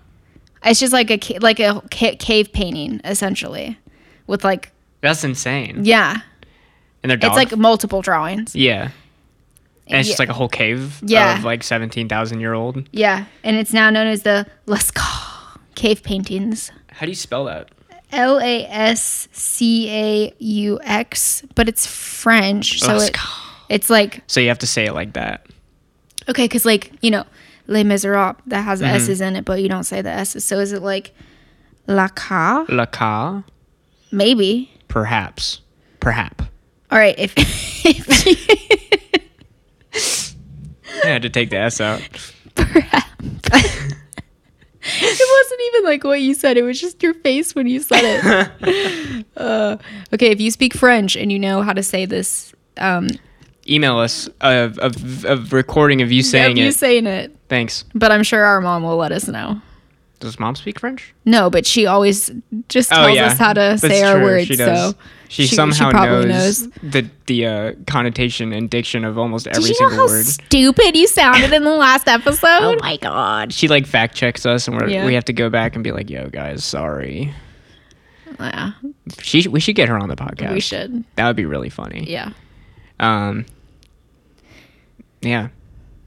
It's 0.64 0.78
just 0.80 0.92
like 0.92 1.10
a 1.10 1.38
like 1.40 1.58
a 1.60 1.82
cave 1.90 2.52
painting 2.52 3.00
essentially, 3.04 3.78
with 4.26 4.44
like 4.44 4.70
That's 5.00 5.24
insane. 5.24 5.84
yeah. 5.84 6.18
And 7.02 7.10
their 7.10 7.16
dog. 7.16 7.30
It's 7.32 7.36
like 7.36 7.58
multiple 7.58 8.00
drawings. 8.00 8.54
Yeah. 8.54 8.90
And 9.88 9.98
it's 9.98 10.08
just 10.08 10.20
like 10.20 10.28
a 10.28 10.32
whole 10.32 10.48
cave 10.48 11.00
Yeah. 11.04 11.36
of 11.38 11.44
like 11.44 11.64
17,000 11.64 12.38
year 12.40 12.54
old. 12.54 12.88
Yeah, 12.92 13.24
and 13.42 13.56
it's 13.56 13.72
now 13.72 13.90
known 13.90 14.06
as 14.06 14.22
the 14.22 14.46
Lascaux 14.66 15.58
cave 15.74 16.04
paintings. 16.04 16.70
How 16.88 17.04
do 17.06 17.10
you 17.10 17.16
spell 17.16 17.44
that? 17.46 17.70
L 18.12 18.38
A 18.40 18.64
S 18.66 19.26
C 19.32 19.90
A 19.90 20.34
U 20.38 20.78
X, 20.82 21.42
but 21.54 21.68
it's 21.68 21.86
French, 21.86 22.78
so 22.80 22.96
it, 22.96 23.16
it's 23.68 23.88
like 23.90 24.22
So 24.26 24.38
you 24.40 24.48
have 24.48 24.58
to 24.60 24.66
say 24.66 24.84
it 24.86 24.92
like 24.94 25.14
that. 25.14 25.46
okay, 26.28 26.44
because 26.44 26.64
like 26.64 26.92
you 27.00 27.10
know, 27.10 27.24
Les 27.66 27.84
Miserables 27.84 28.36
that 28.46 28.62
has 28.62 28.80
Mm-hmm. 28.82 28.94
S's 28.96 29.20
in 29.20 29.36
it, 29.36 29.44
but 29.44 29.62
you 29.62 29.68
don't 29.68 29.84
say 29.84 30.02
the 30.02 30.10
S's. 30.10 30.44
So 30.44 30.58
is 30.58 30.72
it 30.72 30.82
like 30.82 31.12
La 31.86 32.08
Ca? 32.08 32.66
La 32.68 32.86
Ca? 32.86 33.42
Maybe. 34.10 34.70
Perhaps. 34.88 35.60
Perhaps. 36.00 36.44
All 36.90 36.98
right, 36.98 37.18
if, 37.18 37.32
if 37.86 38.08
I 41.04 41.08
had 41.08 41.22
to 41.22 41.30
take 41.30 41.48
the 41.50 41.56
S 41.58 41.80
out. 41.80 42.02
perhaps. 42.54 43.94
It 44.84 45.44
wasn't 45.44 45.60
even 45.68 45.84
like 45.84 46.04
what 46.04 46.20
you 46.20 46.34
said. 46.34 46.56
It 46.56 46.62
was 46.62 46.80
just 46.80 47.02
your 47.02 47.14
face 47.14 47.54
when 47.54 47.66
you 47.66 47.80
said 47.80 48.00
it. 48.02 49.26
uh, 49.36 49.76
okay, 50.12 50.30
if 50.30 50.40
you 50.40 50.50
speak 50.50 50.74
French 50.74 51.16
and 51.16 51.30
you 51.30 51.38
know 51.38 51.62
how 51.62 51.72
to 51.72 51.82
say 51.82 52.04
this, 52.06 52.52
um, 52.78 53.08
email 53.68 53.98
us 53.98 54.28
of 54.40 54.78
of, 54.78 55.24
of 55.24 55.52
recording 55.52 56.02
of 56.02 56.10
you 56.10 56.22
saying 56.22 56.52
Of 56.52 56.58
you 56.58 56.68
it. 56.68 56.74
saying 56.74 57.06
it. 57.06 57.36
Thanks. 57.48 57.84
But 57.94 58.10
I'm 58.12 58.22
sure 58.22 58.42
our 58.44 58.60
mom 58.60 58.82
will 58.82 58.96
let 58.96 59.12
us 59.12 59.28
know. 59.28 59.60
Does 60.20 60.38
mom 60.38 60.54
speak 60.54 60.78
French? 60.78 61.12
No, 61.24 61.50
but 61.50 61.66
she 61.66 61.86
always 61.86 62.30
just 62.68 62.92
Oh, 62.92 62.96
tells 63.14 63.18
us 63.18 63.38
how 63.38 63.52
to 63.52 63.60
That's 63.60 63.80
say 63.82 64.02
our 64.02 64.14
true. 64.16 64.22
words. 64.22 64.46
She 64.46 64.56
does. 64.56 64.92
So 64.92 64.98
She, 65.32 65.44
she- 65.44 65.48
she 65.48 65.54
somehow 65.56 65.90
probably 65.90 66.26
knows, 66.28 66.62
knows. 66.66 66.72
the 66.82 67.08
the 67.26 67.46
uh, 67.46 67.72
connotation 67.86 68.52
and 68.52 68.68
diction 68.68 69.02
of 69.04 69.16
almost 69.16 69.46
every 69.46 69.62
Did 69.70 69.78
you 69.80 69.88
know 69.90 69.96
how 69.96 70.06
word. 70.06 70.26
stupid 70.26 70.94
you 70.94 71.06
sounded 71.06 71.52
in 71.54 71.64
the 71.64 71.70
last 71.74 72.06
episode? 72.06 72.46
oh 72.60 72.76
my 72.80 72.98
god. 72.98 73.50
She 73.52 73.66
like 73.66 73.86
fact 73.86 74.14
checks 74.14 74.44
us, 74.44 74.68
and 74.68 74.90
Yeah. 74.90 75.06
we 75.06 75.14
have 75.14 75.24
to 75.24 75.32
go 75.32 75.48
back 75.48 75.74
and 75.74 75.82
be 75.82 75.90
like, 75.90 76.10
"Yo, 76.10 76.28
guys, 76.28 76.62
sorry." 76.64 77.32
Yeah, 78.38 78.72
She 79.20 79.48
we 79.48 79.58
should 79.60 79.74
get 79.76 79.88
her 79.88 79.96
on 79.98 80.08
the 80.10 80.16
podcast. 80.16 80.52
we 80.52 80.60
should. 80.60 81.02
That 81.16 81.26
would 81.28 81.36
be 81.36 81.46
really 81.46 81.70
funny. 81.70 82.04
Yeah. 82.08 82.32
Um. 83.00 83.46
Yeah. 85.22 85.48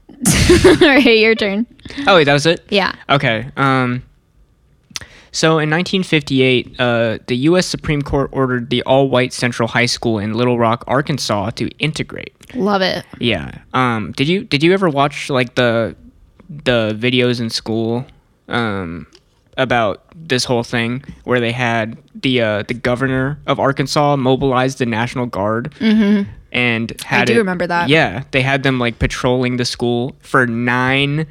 All 0.64 0.74
right, 0.80 1.18
your 1.18 1.34
turn. 1.34 1.66
Oh, 2.06 2.14
wait, 2.16 2.24
that 2.24 2.32
was 2.32 2.46
it. 2.46 2.64
Yeah. 2.68 2.94
Okay. 3.10 3.50
Um. 3.56 4.02
So 5.36 5.58
in 5.58 5.68
1958, 5.68 6.80
uh, 6.80 7.18
the 7.26 7.36
U.S. 7.50 7.66
Supreme 7.66 8.00
Court 8.00 8.30
ordered 8.32 8.70
the 8.70 8.82
all-white 8.84 9.34
Central 9.34 9.68
High 9.68 9.84
School 9.84 10.18
in 10.18 10.32
Little 10.32 10.58
Rock, 10.58 10.82
Arkansas, 10.86 11.50
to 11.50 11.68
integrate. 11.78 12.32
Love 12.54 12.80
it. 12.80 13.04
Yeah. 13.20 13.58
Um. 13.74 14.12
Did 14.12 14.28
you 14.28 14.44
Did 14.44 14.62
you 14.62 14.72
ever 14.72 14.88
watch 14.88 15.28
like 15.28 15.54
the 15.56 15.94
the 16.48 16.96
videos 16.98 17.40
in 17.40 17.50
school 17.50 18.06
um 18.48 19.06
about 19.58 20.04
this 20.14 20.44
whole 20.44 20.62
thing 20.62 21.02
where 21.24 21.40
they 21.40 21.52
had 21.52 21.98
the 22.14 22.40
uh 22.40 22.62
the 22.62 22.74
governor 22.74 23.38
of 23.46 23.58
Arkansas 23.58 24.16
mobilize 24.16 24.76
the 24.76 24.86
National 24.86 25.26
Guard 25.26 25.72
Mm-hmm. 25.80 26.30
and 26.52 26.92
had 27.02 27.22
I 27.22 27.24
do 27.26 27.32
it- 27.34 27.38
remember 27.38 27.66
that. 27.66 27.88
Yeah, 27.90 28.22
they 28.30 28.42
had 28.42 28.62
them 28.62 28.78
like 28.78 28.98
patrolling 29.00 29.56
the 29.58 29.64
school 29.64 30.14
for 30.20 30.46
nine 30.46 31.26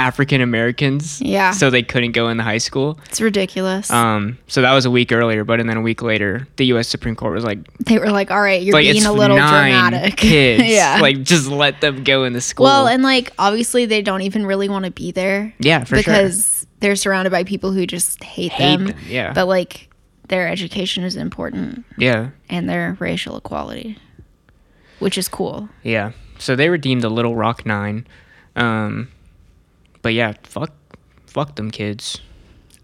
African 0.00 0.40
Americans. 0.40 1.20
Yeah. 1.20 1.50
So 1.52 1.68
they 1.70 1.82
couldn't 1.82 2.12
go 2.12 2.28
in 2.30 2.38
the 2.38 2.42
high 2.42 2.58
school. 2.58 2.98
It's 3.06 3.20
ridiculous. 3.20 3.90
Um. 3.90 4.38
So 4.48 4.62
that 4.62 4.72
was 4.72 4.86
a 4.86 4.90
week 4.90 5.12
earlier, 5.12 5.44
but 5.44 5.60
and 5.60 5.68
then 5.68 5.76
a 5.76 5.82
week 5.82 6.00
later, 6.02 6.48
the 6.56 6.66
U.S. 6.66 6.88
Supreme 6.88 7.14
Court 7.14 7.34
was 7.34 7.44
like, 7.44 7.58
they 7.84 7.98
were 7.98 8.10
like, 8.10 8.30
"All 8.30 8.40
right, 8.40 8.62
you're 8.62 8.72
like 8.72 8.90
being 8.90 9.04
a 9.04 9.12
little 9.12 9.36
dramatic." 9.36 10.16
kids. 10.16 10.64
yeah. 10.64 10.98
Like 11.00 11.22
just 11.22 11.48
let 11.48 11.80
them 11.80 12.02
go 12.02 12.24
in 12.24 12.32
the 12.32 12.40
school. 12.40 12.64
well, 12.64 12.86
and 12.88 13.02
like 13.02 13.32
obviously 13.38 13.86
they 13.86 14.00
don't 14.02 14.22
even 14.22 14.46
really 14.46 14.68
want 14.68 14.86
to 14.86 14.90
be 14.90 15.12
there 15.12 15.54
yeah, 15.58 15.80
for 15.84 15.96
sure. 15.96 15.98
because 15.98 16.66
they're 16.80 16.96
surrounded 16.96 17.30
by 17.30 17.44
people 17.44 17.72
who 17.72 17.86
just 17.86 18.24
hate, 18.24 18.52
Hate 18.52 18.76
them. 18.78 18.86
them, 18.86 18.96
yeah. 19.06 19.32
But 19.34 19.46
like 19.46 19.88
their 20.28 20.48
education 20.48 21.04
is 21.04 21.14
important 21.16 21.84
Yeah. 21.98 22.30
and 22.48 22.68
their 22.68 22.96
racial 23.00 23.36
equality, 23.36 23.98
which 24.98 25.18
is 25.18 25.28
cool. 25.28 25.68
Yeah. 25.82 26.12
So 26.38 26.56
they 26.56 26.68
redeemed 26.70 27.02
the 27.02 27.10
Little 27.10 27.34
Rock 27.36 27.66
Nine. 27.66 28.06
Um, 28.56 29.08
but 30.02 30.14
yeah, 30.14 30.34
fuck, 30.42 30.72
fuck 31.26 31.56
them 31.56 31.70
kids. 31.70 32.20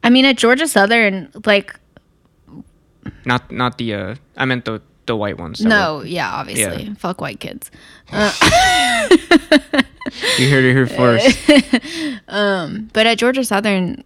I 0.04 0.10
mean, 0.10 0.24
at 0.24 0.36
Georgia 0.36 0.66
Southern, 0.68 1.30
like 1.44 1.74
Not 3.24 3.50
not 3.52 3.78
the. 3.78 3.94
Uh, 3.94 4.14
I 4.36 4.44
meant 4.46 4.64
the 4.64 4.80
the 5.06 5.14
white 5.16 5.38
ones. 5.38 5.60
no, 5.64 6.02
yeah, 6.02 6.30
obviously, 6.30 6.84
Yeah. 6.84 6.94
fuck 6.98 7.20
white 7.20 7.38
kids. 7.40 7.70
were- 8.12 8.32
you 10.38 10.50
heard 10.50 10.64
it 10.64 10.72
here 10.74 10.86
first. 10.86 11.38
um, 12.28 12.90
But 12.92 13.06
at 13.06 13.18
Georgia 13.18 13.44
Southern, 13.44 14.02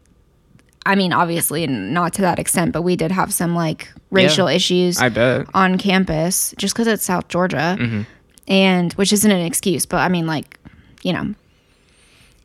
I 0.87 0.95
mean, 0.95 1.12
obviously, 1.12 1.67
not 1.67 2.12
to 2.14 2.23
that 2.23 2.38
extent, 2.38 2.73
but 2.73 2.83
we 2.83 2.97
did 2.97 3.11
have 3.12 3.33
some 3.33 3.55
like 3.55 3.88
racial 4.11 4.49
issues 4.49 4.99
I 5.00 5.09
bet. 5.09 5.47
on 5.55 5.79
campus 5.79 6.55
just 6.59 6.75
because 6.75 6.87
it's 6.87 7.05
South 7.05 7.29
Georgia, 7.29 7.76
Mm-hmm. 7.79 8.02
and 8.49 8.93
which 8.95 9.12
isn't 9.12 9.31
an 9.31 9.45
excuse, 9.45 9.87
but 9.87 9.99
I 9.99 10.09
mean, 10.09 10.26
like, 10.26 10.59
you 11.02 11.12
know, 11.12 11.35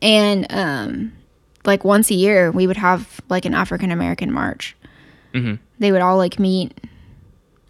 and 0.02 0.46
um, 0.50 1.12
like 1.64 1.84
once 1.84 2.10
a 2.10 2.14
year 2.14 2.50
we 2.50 2.66
would 2.66 2.76
have 2.76 3.20
like 3.28 3.44
an 3.44 3.54
African 3.54 3.90
American 3.90 4.32
march. 4.32 4.76
Mhm. 5.34 5.58
They 5.78 5.92
would 5.92 6.00
all 6.02 6.16
like 6.16 6.38
meet 6.38 6.78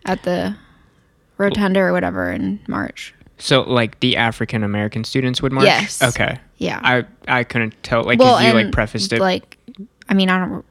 at 0.05 0.23
the 0.23 0.55
rotunda 1.39 1.81
or 1.81 1.93
whatever 1.93 2.31
and 2.31 2.59
march. 2.69 3.13
So 3.39 3.63
like 3.63 4.01
the 4.01 4.17
African 4.17 4.63
American 4.63 5.05
students 5.05 5.43
would 5.43 5.53
march. 5.53 5.67
Yes. 5.67 6.03
Okay. 6.03 6.39
Yeah. 6.59 6.81
I 6.83 7.05
I 7.29 7.45
couldn't 7.45 7.75
tell. 7.83 8.03
Like 8.03 8.19
'cause 8.19 8.43
you 8.45 8.53
like 8.53 8.73
prefaced 8.73 9.13
it. 9.13 9.21
Like, 9.21 9.59
I 10.09 10.15
mean, 10.15 10.31
I 10.31 10.39
don't. 10.39 10.65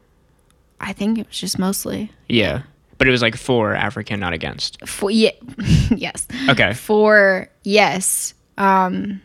I 0.81 0.93
think 0.93 1.17
it 1.19 1.27
was 1.27 1.39
just 1.39 1.59
mostly 1.59 2.11
yeah. 2.27 2.63
But 2.97 3.07
it 3.07 3.11
was 3.11 3.21
like 3.21 3.35
for 3.35 3.73
African, 3.73 4.19
not 4.21 4.31
against. 4.33 4.77
for 4.87 5.11
yeah, 5.11 5.31
yes. 5.95 6.27
Okay. 6.49 6.73
For 6.73 7.49
yes, 7.63 8.33
um, 8.57 9.21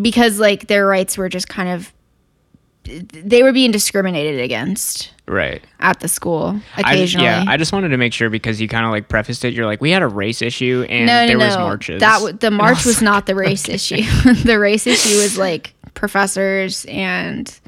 because 0.00 0.38
like 0.40 0.66
their 0.66 0.86
rights 0.86 1.16
were 1.18 1.28
just 1.28 1.48
kind 1.48 1.68
of 1.68 1.92
they 2.84 3.42
were 3.42 3.52
being 3.52 3.70
discriminated 3.70 4.40
against 4.40 5.10
Right. 5.26 5.64
at 5.80 6.00
the 6.00 6.08
school 6.08 6.60
I, 6.76 6.80
occasionally. 6.82 7.24
yeah, 7.24 7.44
I 7.48 7.56
just 7.56 7.72
wanted 7.72 7.88
to 7.88 7.96
make 7.96 8.12
sure 8.12 8.28
because 8.28 8.60
you 8.60 8.68
kind 8.68 8.84
of 8.84 8.90
like 8.90 9.08
prefaced 9.08 9.42
it. 9.46 9.54
You're 9.54 9.64
like, 9.64 9.80
we 9.80 9.90
had 9.90 10.02
a 10.02 10.06
race 10.06 10.42
issue 10.42 10.84
and 10.90 11.06
no, 11.06 11.26
there 11.26 11.38
no, 11.38 11.46
was 11.46 11.54
no. 11.56 11.60
marches. 11.62 12.00
That 12.00 12.16
w- 12.18 12.36
the 12.36 12.50
march 12.50 12.84
was 12.84 12.96
like, 12.96 13.02
not 13.04 13.26
the 13.26 13.34
race 13.34 13.70
issue. 13.70 14.02
the 14.44 14.58
race 14.58 14.86
issue 14.86 15.16
was 15.16 15.38
like 15.38 15.72
professors 15.94 16.84
and 16.84 17.58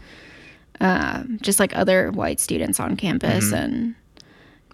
um, 0.81 1.39
just 1.41 1.59
like 1.61 1.75
other 1.75 2.11
white 2.11 2.39
students 2.39 2.79
on 2.79 2.97
campus 2.97 3.53
and 3.53 3.95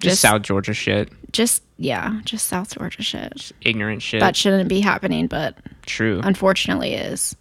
just, 0.01 0.15
just- 0.15 0.21
South 0.23 0.43
Georgia 0.43 0.75
shit, 0.75 1.09
just 1.31 1.63
yeah, 1.79 2.19
just 2.25 2.49
South 2.49 2.77
Georgia 2.77 3.03
shit. 3.03 3.53
ignorant 3.61 4.03
shit. 4.03 4.19
That 4.19 4.35
shouldn't 4.35 4.69
be 4.69 4.81
happening, 4.81 5.29
but 5.29 5.57
True. 5.87 6.21
unfortunately 6.25 6.95
is. 6.95 7.37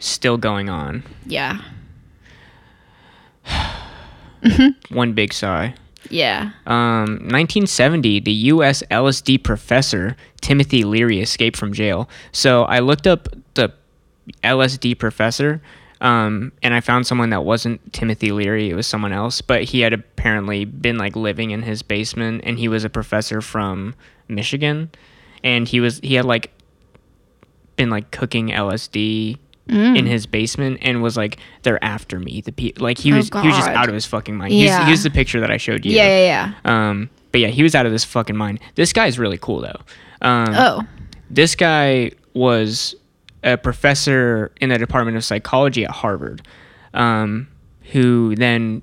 Still 0.00 0.36
going 0.36 0.68
on. 0.68 1.02
Yeah, 1.26 1.60
One 4.90 5.12
big 5.14 5.32
sigh. 5.32 5.74
yeah. 6.10 6.50
Um, 6.66 7.18
1970, 7.30 8.20
the 8.20 8.32
U.S. 8.32 8.82
LSD 8.90 9.42
professor 9.42 10.16
Timothy 10.40 10.84
Leary 10.84 11.20
escaped 11.20 11.56
from 11.56 11.72
jail. 11.72 12.08
So 12.32 12.64
I 12.64 12.78
looked 12.80 13.06
up 13.06 13.28
the 13.54 13.72
LSD 14.44 14.98
professor, 14.98 15.60
um, 16.00 16.52
and 16.62 16.74
I 16.74 16.80
found 16.80 17.06
someone 17.06 17.30
that 17.30 17.44
wasn't 17.44 17.92
Timothy 17.92 18.30
Leary. 18.32 18.70
It 18.70 18.74
was 18.74 18.86
someone 18.86 19.12
else, 19.12 19.40
but 19.40 19.64
he 19.64 19.80
had 19.80 19.92
apparently 19.92 20.64
been 20.64 20.98
like 20.98 21.16
living 21.16 21.50
in 21.50 21.62
his 21.62 21.82
basement, 21.82 22.42
and 22.44 22.58
he 22.58 22.68
was 22.68 22.84
a 22.84 22.90
professor 22.90 23.40
from 23.40 23.94
Michigan, 24.28 24.90
and 25.42 25.66
he 25.66 25.80
was 25.80 25.98
he 26.00 26.14
had 26.14 26.24
like 26.24 26.52
been 27.76 27.90
like 27.90 28.10
cooking 28.10 28.48
LSD. 28.48 29.38
In 29.68 30.06
his 30.06 30.26
basement, 30.26 30.78
and 30.82 31.02
was 31.02 31.16
like, 31.16 31.38
"They're 31.62 31.82
after 31.82 32.20
me." 32.20 32.40
The 32.40 32.52
pe- 32.52 32.72
like 32.78 32.98
he 32.98 33.12
Oh, 33.12 33.16
was 33.16 33.28
he 33.30 33.48
was 33.48 33.56
just 33.56 33.68
out 33.68 33.88
of 33.88 33.94
his 33.94 34.06
fucking 34.06 34.36
mind. 34.36 34.52
He's, 34.52 34.66
Yeah. 34.66 34.86
he's 34.86 35.02
the 35.02 35.10
picture 35.10 35.40
that 35.40 35.50
I 35.50 35.56
showed 35.56 35.84
you. 35.84 35.90
Yeah, 35.92 36.06
yeah, 36.06 36.52
yeah. 36.64 36.88
Um, 36.90 37.10
but 37.32 37.40
yeah, 37.40 37.48
he 37.48 37.64
was 37.64 37.74
out 37.74 37.84
of 37.84 37.90
his 37.90 38.04
fucking 38.04 38.36
mind. 38.36 38.60
This 38.76 38.92
guy's 38.92 39.18
really 39.18 39.38
cool 39.38 39.60
though. 39.62 39.80
Um, 40.22 40.54
Oh, 40.54 40.82
This 41.30 41.56
guy 41.56 42.12
was 42.32 42.94
a 43.42 43.56
professor 43.56 44.52
in 44.60 44.68
the 44.68 44.78
Department 44.78 45.16
of 45.16 45.24
Psychology 45.24 45.84
at 45.84 45.90
Harvard, 45.90 46.42
um, 46.94 47.48
who 47.92 48.36
then 48.36 48.82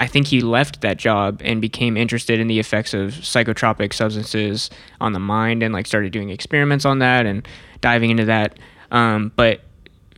I 0.00 0.08
think 0.08 0.26
he 0.26 0.40
left 0.40 0.80
that 0.80 0.96
job 0.96 1.40
and 1.44 1.60
became 1.60 1.96
interested 1.96 2.40
in 2.40 2.48
the 2.48 2.58
effects 2.58 2.92
of 2.92 3.12
psychotropic 3.12 3.92
substances 3.92 4.68
on 5.00 5.12
the 5.12 5.20
mind 5.20 5.62
and 5.62 5.72
like 5.72 5.86
started 5.86 6.10
doing 6.12 6.30
experiments 6.30 6.84
on 6.84 6.98
that 6.98 7.24
and 7.26 7.46
diving 7.80 8.10
into 8.10 8.24
that. 8.24 8.58
Um, 8.90 9.30
but 9.36 9.60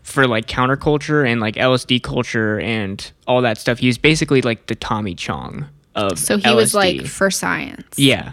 for 0.07 0.29
like 0.29 0.47
counterculture 0.47 1.27
and 1.29 1.41
like 1.41 1.57
LSD 1.57 2.01
culture 2.01 2.61
and 2.61 3.11
all 3.27 3.43
that 3.43 3.59
stuff, 3.59 3.79
he 3.81 3.89
was 3.89 3.99
basically 3.99 4.41
like 4.41 4.67
the 4.67 4.77
Tommy 4.77 5.17
Chong 5.17 5.67
of 5.97 6.17
so 6.19 6.39
he 6.39 6.55
was 6.55 6.75
like 6.75 7.07
for 7.07 7.29
science. 7.31 7.99
yeah, 7.99 8.33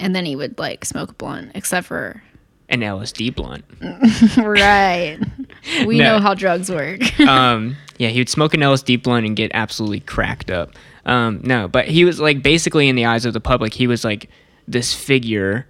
and 0.00 0.14
then 0.14 0.26
he 0.26 0.34
would 0.34 0.58
like 0.58 0.84
smoke 0.84 1.10
a 1.10 1.14
blunt, 1.14 1.52
except 1.54 1.86
for 1.86 2.22
an 2.68 2.80
LSD 2.80 3.34
blunt. 3.34 3.64
right. 4.36 5.18
We 5.86 5.98
No. 5.98 6.16
know 6.16 6.18
how 6.18 6.34
drugs 6.34 6.68
work. 6.68 7.20
um, 7.20 7.76
yeah, 7.96 8.08
he 8.08 8.18
would 8.18 8.28
smoke 8.28 8.52
an 8.52 8.60
LSD 8.60 9.00
blunt 9.00 9.24
and 9.26 9.36
get 9.36 9.52
absolutely 9.54 10.00
cracked 10.00 10.50
up. 10.50 10.70
Um, 11.06 11.40
no, 11.44 11.68
but 11.68 11.86
he 11.86 12.04
was 12.04 12.18
like 12.18 12.42
basically 12.42 12.88
in 12.88 12.96
the 12.96 13.04
eyes 13.04 13.24
of 13.24 13.32
the 13.32 13.40
public, 13.40 13.72
he 13.74 13.86
was 13.86 14.04
like 14.04 14.28
this 14.66 14.92
figure 14.92 15.66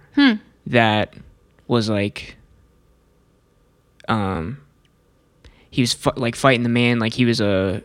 that 0.65 1.13
was 1.67 1.89
like, 1.89 2.37
um, 4.07 4.57
he 5.73 5.81
was 5.81 5.93
fi- 5.93 6.13
like 6.15 6.35
fighting 6.35 6.61
the 6.63 6.69
man, 6.69 6.99
like 6.99 7.13
he 7.13 7.25
was 7.25 7.41
a. 7.41 7.81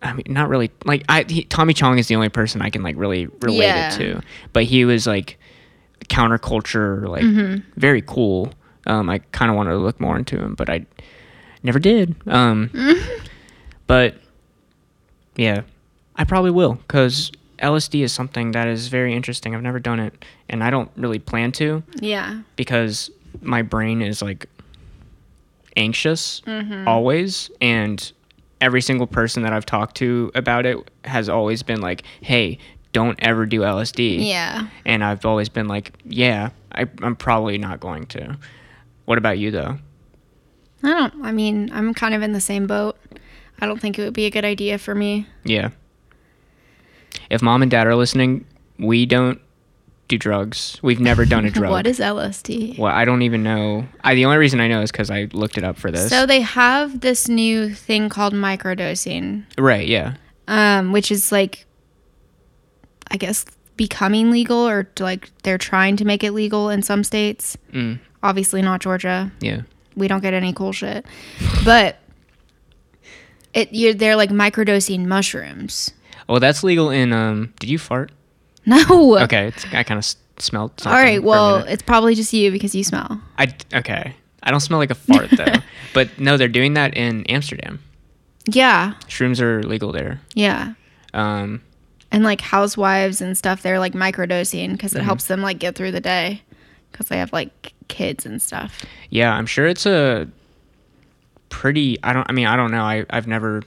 I 0.00 0.12
mean, 0.12 0.26
not 0.28 0.48
really. 0.48 0.70
Like 0.84 1.04
I, 1.08 1.24
he, 1.28 1.42
Tommy 1.42 1.74
Chong 1.74 1.98
is 1.98 2.06
the 2.06 2.14
only 2.14 2.28
person 2.28 2.62
I 2.62 2.70
can 2.70 2.82
like 2.84 2.94
really 2.96 3.26
relate 3.40 3.66
Yeah. 3.66 3.92
it 3.92 3.96
to. 3.98 4.20
But 4.52 4.64
he 4.64 4.84
was 4.84 5.06
like 5.06 5.38
counterculture, 6.08 7.08
like 7.08 7.24
very 7.76 8.02
cool. 8.02 8.52
Um, 8.86 9.10
I 9.10 9.18
kind 9.32 9.50
of 9.50 9.56
wanted 9.56 9.70
to 9.70 9.78
look 9.78 10.00
more 10.00 10.16
into 10.16 10.38
him, 10.38 10.54
but 10.54 10.70
I 10.70 10.86
never 11.62 11.78
did. 11.78 12.14
Um, 12.28 12.70
but 13.86 14.14
yeah, 15.36 15.62
I 16.16 16.24
probably 16.24 16.50
will 16.52 16.74
because 16.74 17.32
LSD 17.58 18.02
is 18.04 18.12
something 18.12 18.52
that 18.52 18.68
is 18.68 18.88
very 18.88 19.14
interesting. 19.14 19.54
I've 19.54 19.62
never 19.62 19.80
done 19.80 19.98
it, 20.00 20.24
and 20.48 20.62
I 20.62 20.70
don't 20.70 20.90
really 20.96 21.18
plan 21.18 21.52
to 21.52 21.82
yeah. 22.00 22.40
because 22.56 23.10
my 23.42 23.62
brain 23.62 24.00
is 24.02 24.22
like 24.22 24.46
anxious 25.78 26.42
mm-hmm. 26.42 26.86
always 26.86 27.50
and 27.60 28.12
every 28.60 28.82
single 28.82 29.06
person 29.06 29.44
that 29.44 29.52
I've 29.52 29.64
talked 29.64 29.96
to 29.98 30.30
about 30.34 30.66
it 30.66 30.76
has 31.04 31.28
always 31.28 31.62
been 31.62 31.80
like, 31.80 32.02
"Hey, 32.20 32.58
don't 32.92 33.18
ever 33.22 33.46
do 33.46 33.60
LSD." 33.60 34.26
Yeah. 34.26 34.68
And 34.84 35.04
I've 35.04 35.24
always 35.24 35.48
been 35.48 35.68
like, 35.68 35.92
"Yeah, 36.04 36.50
I, 36.72 36.86
I'm 37.02 37.16
probably 37.16 37.56
not 37.56 37.80
going 37.80 38.06
to." 38.06 38.36
What 39.04 39.16
about 39.16 39.38
you 39.38 39.50
though? 39.50 39.78
I 40.82 40.88
don't, 40.88 41.24
I 41.24 41.32
mean, 41.32 41.70
I'm 41.72 41.94
kind 41.94 42.14
of 42.14 42.22
in 42.22 42.32
the 42.32 42.40
same 42.40 42.66
boat. 42.66 42.98
I 43.60 43.66
don't 43.66 43.80
think 43.80 43.98
it 43.98 44.04
would 44.04 44.14
be 44.14 44.26
a 44.26 44.30
good 44.30 44.44
idea 44.44 44.78
for 44.78 44.94
me. 44.94 45.26
Yeah. 45.44 45.70
If 47.30 47.42
mom 47.42 47.62
and 47.62 47.70
dad 47.70 47.86
are 47.86 47.96
listening, 47.96 48.44
we 48.78 49.06
don't 49.06 49.40
do 50.08 50.18
drugs. 50.18 50.78
We've 50.82 51.00
never 51.00 51.24
done 51.24 51.44
a 51.44 51.50
drug. 51.58 51.70
What 51.70 51.86
is 51.86 51.98
LSD? 52.00 52.78
Well, 52.78 52.92
I 52.92 53.04
don't 53.04 53.22
even 53.22 53.42
know. 53.42 53.86
I 54.02 54.14
the 54.14 54.24
only 54.24 54.38
reason 54.38 54.60
I 54.60 54.68
know 54.68 54.80
is 54.82 54.90
because 54.90 55.10
I 55.10 55.28
looked 55.32 55.56
it 55.58 55.64
up 55.64 55.76
for 55.78 55.90
this. 55.90 56.08
So 56.08 56.26
they 56.26 56.40
have 56.40 57.00
this 57.00 57.28
new 57.28 57.74
thing 57.74 58.08
called 58.08 58.32
microdosing, 58.34 59.44
right. 59.58 59.86
Yeah. 59.86 60.14
um, 60.48 60.92
which 60.92 61.12
is 61.12 61.30
like, 61.30 61.66
I 63.10 63.16
guess, 63.16 63.44
becoming 63.76 64.30
legal 64.30 64.66
or 64.68 64.88
like 64.98 65.30
they're 65.44 65.58
trying 65.58 65.96
to 65.98 66.04
make 66.04 66.24
it 66.24 66.32
legal 66.32 66.68
in 66.70 66.82
some 66.82 67.04
states. 67.04 67.56
Mm, 67.72 67.98
Obviously, 68.22 68.62
not 68.62 68.80
Georgia. 68.80 69.30
yeah. 69.40 69.62
We 69.94 70.06
don't 70.08 70.20
get 70.22 70.32
any 70.32 70.52
cool 70.52 70.72
shit, 70.72 71.04
but 71.64 71.98
it 73.52 73.72
you're 73.72 73.94
they're 73.94 74.14
like 74.16 74.30
microdosing 74.30 75.06
mushrooms. 75.06 75.90
Oh, 76.28 76.38
that's 76.38 76.62
legal 76.62 76.90
in. 76.90 77.12
Um. 77.12 77.52
Did 77.58 77.68
you 77.68 77.78
fart? 77.78 78.12
No. 78.66 79.18
Okay. 79.20 79.48
It's, 79.48 79.64
I 79.72 79.82
kind 79.82 79.98
of 79.98 80.04
s- 80.04 80.16
smelled. 80.38 80.72
All 80.78 80.84
Something 80.84 81.02
right. 81.02 81.16
for 81.18 81.24
a 81.24 81.28
Well, 81.28 81.58
minute. 81.60 81.72
it's 81.72 81.82
probably 81.82 82.14
just 82.14 82.32
you 82.32 82.50
because 82.50 82.74
you 82.74 82.84
smell. 82.84 83.20
I 83.38 83.54
okay. 83.74 84.14
I 84.42 84.50
don't 84.50 84.60
smell 84.60 84.78
like 84.78 84.90
a 84.90 84.94
fart 84.94 85.30
though. 85.30 85.54
but 85.94 86.18
no, 86.18 86.36
they're 86.36 86.48
doing 86.48 86.74
that 86.74 86.96
in 86.96 87.24
Amsterdam. 87.26 87.80
Yeah. 88.46 88.94
Shrooms 89.08 89.40
are 89.40 89.62
legal 89.62 89.92
there. 89.92 90.20
Yeah. 90.34 90.74
Um. 91.14 91.62
And 92.10 92.24
like 92.24 92.40
housewives 92.40 93.20
and 93.20 93.36
stuff, 93.36 93.62
they're 93.62 93.78
like 93.78 93.92
microdosing 93.92 94.72
because 94.72 94.94
it 94.94 95.02
helps 95.02 95.26
them 95.26 95.42
like 95.42 95.58
get 95.58 95.74
through 95.74 95.90
the 95.92 96.00
day 96.00 96.40
because 96.90 97.08
they 97.08 97.18
have 97.18 97.32
like 97.34 97.72
kids 97.88 98.24
and 98.24 98.40
stuff. 98.40 98.82
Yeah, 99.10 99.32
I'm 99.34 99.44
sure 99.46 99.66
it's 99.66 99.84
a 99.86 100.26
pretty. 101.48 101.98
I 102.02 102.12
don't. 102.12 102.26
I 102.28 102.32
mean, 102.32 102.46
I 102.46 102.56
don't 102.56 102.70
know. 102.70 102.82
I 102.82 103.04
I've 103.10 103.26
never 103.26 103.62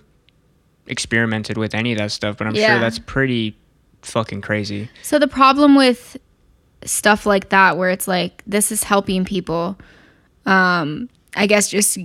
experimented 0.88 1.58
with 1.58 1.74
any 1.76 1.92
of 1.92 1.98
that 2.00 2.12
stuff, 2.12 2.38
but 2.38 2.48
I'm 2.48 2.56
Yeah. 2.56 2.74
sure 2.74 2.80
that's 2.80 3.00
pretty 3.00 3.56
fucking 4.02 4.42
crazy. 4.42 4.90
So 5.04 5.20
the 5.20 5.28
problem 5.28 5.76
with 5.76 6.18
stuff 6.84 7.26
like 7.26 7.50
that, 7.50 7.78
where 7.78 7.90
it's 7.90 8.08
like 8.08 8.44
this 8.48 8.72
is 8.72 8.84
helping 8.84 9.26
people, 9.26 9.78
um, 10.46 11.10
I 11.36 11.48
guess 11.48 11.70
just 11.70 11.98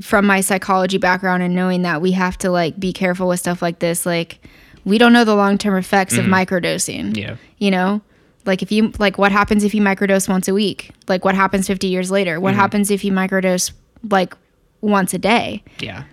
from 0.00 0.26
my 0.26 0.40
psychology 0.40 0.98
background 0.98 1.42
and 1.42 1.54
knowing 1.54 1.82
that 1.82 2.00
we 2.00 2.12
have 2.12 2.38
to 2.38 2.50
like 2.50 2.78
be 2.78 2.92
careful 2.92 3.28
with 3.28 3.40
stuff 3.40 3.60
like 3.62 3.80
this, 3.80 4.06
like 4.06 4.40
we 4.84 4.98
don't 4.98 5.12
know 5.12 5.24
the 5.24 5.34
long 5.34 5.58
term 5.58 5.76
effects 5.76 6.16
of 6.16 6.24
microdosing. 6.24 7.16
Yeah. 7.16 7.36
You 7.58 7.70
know, 7.70 8.00
like 8.44 8.62
if 8.62 8.72
you 8.72 8.92
like, 8.98 9.18
what 9.18 9.32
happens 9.32 9.64
if 9.64 9.74
you 9.74 9.82
microdose 9.82 10.28
once 10.28 10.48
a 10.48 10.54
week? 10.54 10.92
Like 11.08 11.24
what 11.24 11.34
happens 11.34 11.66
fifty 11.66 11.88
years 11.88 12.10
later? 12.10 12.40
What 12.40 12.54
happens 12.54 12.90
if 12.90 13.04
you 13.04 13.12
microdose 13.12 13.72
like 14.08 14.34
once 14.80 15.12
a 15.12 15.18
day? 15.18 15.62
Yeah. 15.80 16.04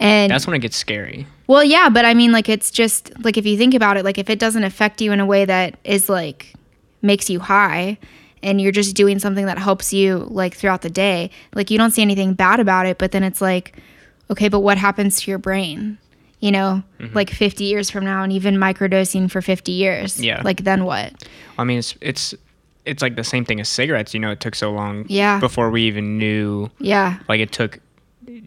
And 0.00 0.30
That's 0.30 0.46
when 0.46 0.54
it 0.56 0.58
gets 0.60 0.76
scary. 0.76 1.26
well, 1.46 1.62
yeah, 1.64 1.88
but 1.88 2.04
I 2.04 2.14
mean, 2.14 2.32
like, 2.32 2.48
it's 2.48 2.70
just 2.70 3.12
like 3.24 3.36
if 3.36 3.46
you 3.46 3.56
think 3.56 3.74
about 3.74 3.96
it, 3.96 4.04
like, 4.04 4.18
if 4.18 4.28
it 4.28 4.38
doesn't 4.38 4.64
affect 4.64 5.00
you 5.00 5.12
in 5.12 5.20
a 5.20 5.26
way 5.26 5.44
that 5.44 5.78
is 5.84 6.08
like 6.08 6.52
makes 7.02 7.30
you 7.30 7.38
high 7.40 7.98
and 8.42 8.60
you're 8.60 8.72
just 8.72 8.96
doing 8.96 9.18
something 9.18 9.46
that 9.46 9.58
helps 9.58 9.92
you 9.92 10.26
like 10.30 10.54
throughout 10.54 10.82
the 10.82 10.90
day, 10.90 11.30
like, 11.54 11.70
you 11.70 11.78
don't 11.78 11.92
see 11.92 12.02
anything 12.02 12.34
bad 12.34 12.60
about 12.60 12.86
it. 12.86 12.98
But 12.98 13.12
then 13.12 13.22
it's 13.22 13.40
like, 13.40 13.76
okay, 14.30 14.48
but 14.48 14.60
what 14.60 14.78
happens 14.78 15.20
to 15.22 15.30
your 15.30 15.38
brain? 15.38 15.98
You 16.40 16.50
know, 16.52 16.82
Mm-hmm. 17.00 17.14
like 17.14 17.30
50 17.30 17.64
years 17.64 17.88
from 17.88 18.04
now, 18.04 18.22
and 18.22 18.32
even 18.32 18.56
microdosing 18.56 19.30
for 19.30 19.40
50 19.40 19.72
years. 19.72 20.20
Yeah. 20.20 20.42
Like, 20.42 20.64
then 20.64 20.84
what? 20.84 21.12
I 21.58 21.64
mean, 21.64 21.78
it's 21.78 21.96
it's 22.02 22.34
it's 22.84 23.00
like 23.00 23.16
the 23.16 23.24
same 23.24 23.44
thing 23.46 23.60
as 23.60 23.68
cigarettes. 23.68 24.12
You 24.12 24.20
know, 24.20 24.30
it 24.30 24.40
took 24.40 24.54
so 24.54 24.70
long. 24.72 25.06
Yeah. 25.08 25.40
Before 25.40 25.70
we 25.70 25.82
even 25.84 26.18
knew, 26.18 26.68
Yeah. 26.80 27.18
like, 27.28 27.40
it 27.40 27.50
took 27.52 27.78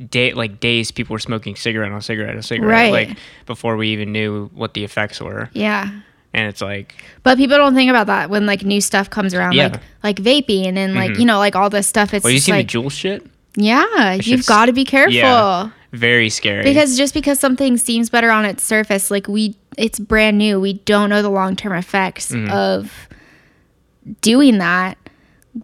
day 0.10 0.34
like 0.34 0.60
days. 0.60 0.92
People 0.92 1.14
were 1.14 1.20
smoking 1.20 1.56
cigarette 1.56 1.92
on 1.92 2.02
cigarette 2.02 2.36
on 2.36 2.42
cigarette. 2.42 2.70
Right. 2.70 2.92
Like 2.92 3.18
before 3.46 3.78
we 3.78 3.90
even 3.90 4.12
knew 4.12 4.50
what 4.54 4.74
the 4.74 4.84
effects 4.84 5.20
were, 5.22 5.50
Yeah. 5.54 5.90
and 6.34 6.48
it's 6.48 6.62
like, 6.62 6.96
But 7.24 7.38
people 7.38 7.58
don't 7.58 7.76
think 7.76 7.90
about 7.90 8.08
that 8.08 8.30
when 8.30 8.46
like 8.46 8.64
new 8.64 8.82
stuff 8.82 9.10
comes 9.10 9.34
around, 9.34 9.54
Yeah. 9.54 9.68
like 9.68 9.82
like 10.04 10.16
vaping 10.18 10.76
and 10.78 10.94
like 10.96 11.18
you 11.18 11.26
know 11.26 11.38
like 11.40 11.56
all 11.56 11.70
this 11.70 11.88
stuff. 11.88 12.14
It's 12.14 12.24
well, 12.24 12.34
you 12.34 12.40
seen 12.40 12.56
like 12.56 12.72
the 12.72 12.80
Juul 12.80 12.92
shit? 12.92 13.26
yeah, 13.56 14.14
you've 14.14 14.46
got 14.46 14.66
to 14.68 14.74
be 14.74 14.86
careful. 14.86 15.14
Yeah. 15.14 15.70
Very 15.94 16.30
scary. 16.30 16.64
Because 16.64 16.98
just 16.98 17.14
because 17.14 17.40
something 17.40 17.78
seems 17.78 18.10
better 18.10 18.30
on 18.30 18.44
its 18.46 18.62
surface, 18.64 19.10
like 19.10 19.28
we, 19.30 19.56
it's 19.78 20.00
brand 20.00 20.38
new. 20.38 20.60
We 20.60 20.74
don't 20.74 21.10
know 21.10 21.22
the 21.22 21.30
long 21.30 21.56
term 21.56 21.72
effects 21.74 22.32
Mm-hmm. 22.34 22.52
of 22.52 23.08
doing 24.22 24.58
that, 24.60 24.98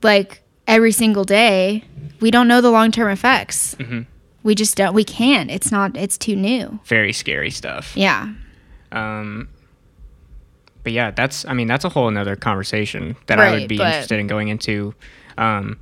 like 0.02 0.42
every 0.68 0.92
single 0.92 1.24
day. 1.24 1.84
We 2.24 2.32
don't 2.32 2.48
know 2.48 2.62
the 2.62 2.72
long 2.72 2.90
term 2.94 3.12
effects. 3.12 3.76
Mm-hmm. 3.76 4.04
We 4.44 4.56
just 4.56 4.78
don't. 4.78 4.94
We 4.94 5.04
can't. 5.04 5.52
It's 5.52 5.74
not. 5.74 5.98
It's 5.98 6.18
too 6.18 6.38
new. 6.38 6.80
very 6.86 7.12
scary 7.12 7.52
stuff. 7.52 7.98
Yeah. 7.98 8.34
Um, 8.94 9.50
but 10.84 10.94
yeah, 10.94 11.12
that's 11.12 11.46
I 11.46 11.54
mean 11.54 11.68
that's 11.68 11.84
a 11.84 11.90
whole 11.90 12.08
another 12.08 12.38
conversation 12.38 13.18
that 13.26 13.42
I 13.42 13.52
would 13.52 13.68
be 13.68 13.78
but- 13.78 13.88
interested 13.88 14.22
in 14.22 14.28
going 14.28 14.48
into. 14.48 14.96
Um, 15.38 15.82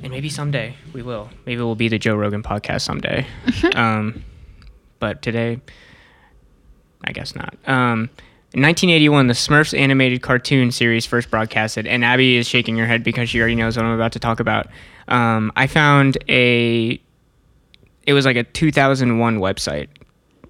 and 0.00 0.12
maybe 0.12 0.28
someday 0.28 0.76
we 0.92 1.02
will. 1.02 1.28
Maybe 1.44 1.60
we'll 1.60 1.74
be 1.74 1.88
the 1.88 1.98
Joe 1.98 2.14
Rogan 2.14 2.44
podcast 2.44 2.82
someday. 2.82 3.26
um, 3.74 4.22
but 5.00 5.22
today, 5.22 5.60
I 7.02 7.10
guess 7.10 7.34
not. 7.34 7.56
Um, 7.66 8.10
in 8.54 8.62
1981, 8.62 9.26
the 9.26 9.34
Smurfs 9.34 9.78
animated 9.78 10.22
cartoon 10.22 10.70
series 10.70 11.04
first 11.04 11.30
broadcasted, 11.30 11.86
and 11.86 12.04
Abby 12.04 12.36
is 12.36 12.48
shaking 12.48 12.76
her 12.78 12.86
head 12.86 13.02
because 13.02 13.28
she 13.28 13.38
already 13.38 13.56
knows 13.56 13.76
what 13.76 13.84
I'm 13.84 13.92
about 13.92 14.12
to 14.12 14.18
talk 14.18 14.40
about. 14.40 14.68
Um, 15.08 15.52
I 15.56 15.66
found 15.66 16.16
a. 16.28 17.00
It 18.06 18.12
was 18.12 18.24
like 18.24 18.36
a 18.36 18.44
2001 18.44 19.38
website 19.38 19.88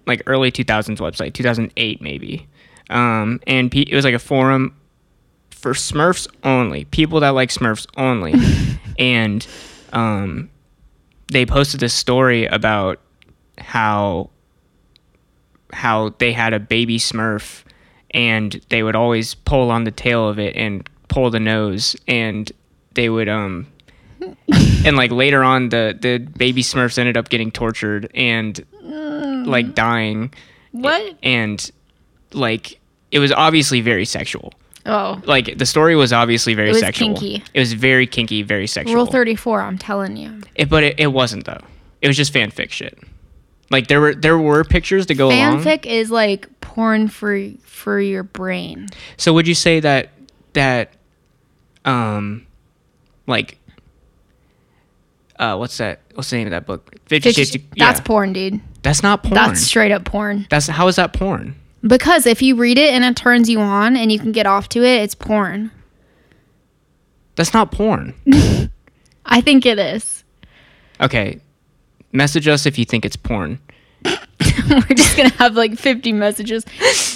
like 0.06 0.22
early 0.26 0.50
2000s 0.50 0.98
website, 0.98 1.34
2008 1.34 2.00
maybe. 2.00 2.46
Um, 2.90 3.40
and 3.46 3.70
pe- 3.70 3.82
it 3.82 3.94
was 3.94 4.04
like 4.04 4.14
a 4.14 4.18
forum 4.18 4.76
for 5.50 5.72
Smurfs 5.72 6.28
only, 6.42 6.84
people 6.86 7.20
that 7.20 7.30
like 7.30 7.50
Smurfs 7.50 7.86
only. 7.96 8.34
and 8.98 9.46
um, 9.92 10.50
they 11.32 11.46
posted 11.46 11.80
this 11.80 11.94
story 11.94 12.46
about 12.46 13.00
how 13.58 14.30
how 15.72 16.10
they 16.18 16.32
had 16.32 16.52
a 16.52 16.60
baby 16.60 16.98
Smurf 16.98 17.63
and 18.14 18.58
they 18.70 18.82
would 18.82 18.96
always 18.96 19.34
pull 19.34 19.70
on 19.70 19.84
the 19.84 19.90
tail 19.90 20.26
of 20.28 20.38
it 20.38 20.56
and 20.56 20.88
pull 21.08 21.28
the 21.30 21.40
nose 21.40 21.94
and 22.08 22.50
they 22.94 23.10
would 23.10 23.28
um 23.28 23.66
and 24.86 24.96
like 24.96 25.10
later 25.10 25.42
on 25.44 25.68
the 25.68 25.96
the 26.00 26.18
baby 26.18 26.62
Smurfs 26.62 26.96
ended 26.98 27.16
up 27.18 27.28
getting 27.28 27.50
tortured 27.50 28.10
and 28.14 28.64
like 29.46 29.74
dying 29.74 30.32
What? 30.72 31.16
and 31.22 31.70
like 32.32 32.80
it 33.10 33.18
was 33.18 33.30
obviously 33.32 33.80
very 33.80 34.04
sexual. 34.06 34.52
Oh, 34.86 35.20
Like 35.24 35.56
the 35.58 35.66
story 35.66 35.94
was 35.96 36.12
obviously 36.12 36.54
very 36.54 36.68
It 36.70 36.72
was 36.72 36.80
sexual. 36.80 37.14
kinky. 37.16 37.42
It 37.54 37.58
was 37.60 37.72
very 37.72 38.06
kinky, 38.06 38.42
very 38.42 38.66
sexual. 38.66 38.94
Rule 38.96 39.06
thirty 39.06 39.34
four. 39.36 39.60
I'm 39.62 39.78
telling 39.78 40.16
you. 40.16 40.40
It, 40.54 40.68
but 40.68 40.82
it, 40.84 41.00
it 41.00 41.06
wasn't 41.08 41.44
though. 41.46 41.60
It 42.02 42.08
was 42.08 42.16
just 42.16 42.32
fanfic 42.34 42.70
shit. 42.70 42.98
Like 43.70 43.86
there 43.88 44.00
were 44.00 44.14
there 44.14 44.38
were 44.38 44.64
pictures 44.64 45.06
to 45.06 45.14
go 45.14 45.28
along. 45.28 45.62
Fanfic 45.62 45.86
is 45.86 46.10
like 46.10 46.48
porn 46.60 47.08
for 47.08 47.48
for 47.64 48.00
your 48.00 48.22
brain. 48.22 48.88
So 49.16 49.32
would 49.32 49.48
you 49.48 49.54
say 49.54 49.80
that 49.80 50.10
that 50.52 50.92
um 51.84 52.46
like 53.26 53.58
uh 55.38 55.56
what's 55.56 55.76
that 55.78 56.00
what's 56.14 56.30
the 56.30 56.36
name 56.36 56.46
of 56.46 56.50
that 56.52 56.66
book? 56.66 56.94
Fifty 57.06 57.30
Fifty- 57.30 57.44
Shades 57.44 57.50
to- 57.52 57.58
That's 57.76 58.00
yeah. 58.00 58.04
porn, 58.04 58.32
dude. 58.32 58.60
That's 58.82 59.02
not 59.02 59.22
porn. 59.22 59.34
That's 59.34 59.60
straight 59.62 59.92
up 59.92 60.04
porn. 60.04 60.46
That's 60.50 60.66
how 60.66 60.86
is 60.88 60.96
that 60.96 61.12
porn? 61.12 61.56
Because 61.86 62.26
if 62.26 62.40
you 62.42 62.56
read 62.56 62.78
it 62.78 62.92
and 62.94 63.04
it 63.04 63.16
turns 63.16 63.48
you 63.48 63.60
on 63.60 63.96
and 63.96 64.10
you 64.12 64.18
can 64.18 64.32
get 64.32 64.46
off 64.46 64.68
to 64.70 64.82
it, 64.82 65.02
it's 65.02 65.14
porn. 65.14 65.70
That's 67.36 67.52
not 67.52 67.72
porn. 67.72 68.14
I 69.26 69.40
think 69.40 69.66
it 69.66 69.78
is. 69.78 70.22
Okay. 71.00 71.40
Message 72.14 72.46
us 72.46 72.64
if 72.64 72.78
you 72.78 72.84
think 72.84 73.04
it's 73.04 73.16
porn. 73.16 73.58
We're 74.04 74.94
just 74.94 75.16
gonna 75.16 75.30
have 75.30 75.56
like 75.56 75.76
50 75.76 76.12
messages. 76.12 76.64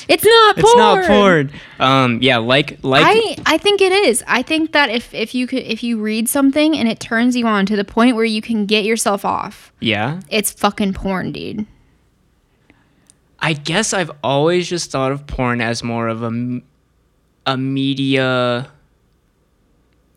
It's 0.09 0.25
not 0.25 0.57
porn. 0.57 0.67
It's 0.67 0.77
not 0.77 1.07
porn. 1.07 1.53
Um 1.79 2.19
yeah, 2.21 2.39
like 2.39 2.79
like 2.83 3.05
I 3.07 3.37
I 3.47 3.59
think 3.59 3.81
it 3.81 3.93
is. 3.93 4.25
I 4.27 4.43
think 4.43 4.73
that 4.73 4.91
if 4.91 5.15
if 5.15 5.35
you 5.35 5.47
could 5.47 5.63
if 5.63 5.83
you 5.83 6.01
read 6.01 6.29
something 6.29 6.77
and 6.77 6.89
it 6.89 6.99
turns 6.99 7.37
you 7.37 7.47
on 7.47 7.65
to 7.67 7.77
the 7.77 7.85
point 7.85 8.17
where 8.17 8.25
you 8.25 8.43
can 8.43 8.67
get 8.67 8.85
yourself 8.85 9.25
off, 9.25 9.73
yeah. 9.81 10.21
it's 10.31 10.51
fucking 10.53 10.95
porn, 10.95 11.33
dude. 11.33 11.67
I 13.39 13.53
guess 13.53 13.93
I've 13.93 14.11
always 14.25 14.69
just 14.69 14.91
thought 14.91 15.13
of 15.13 15.27
porn 15.27 15.61
as 15.61 15.85
more 15.85 16.09
of 16.09 16.25
a 16.25 16.61
a 17.47 17.57
media 17.57 18.69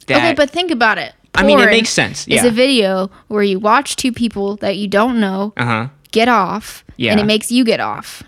okay, 0.04 0.34
but 0.34 0.50
think 0.50 0.72
about 0.72 0.98
it. 0.98 1.14
I 1.36 1.44
mean, 1.44 1.60
it 1.60 1.66
makes 1.68 1.90
sense. 1.90 2.28
Yeah. 2.28 2.46
a 2.46 2.52
video 2.52 3.10
where 3.28 3.44
you 3.44 3.60
watch 3.60 3.96
two 3.96 4.12
people 4.12 4.58
that 4.58 4.78
you 4.78 4.88
don't 4.88 5.20
know 5.20 5.54
Uh 5.58 5.66
huh. 5.66 5.88
get 6.12 6.28
off, 6.28 6.84
Yeah. 6.98 7.12
and 7.12 7.20
it 7.20 7.26
makes 7.26 7.52
you 7.52 7.64
get 7.64 7.80
off. 7.80 8.24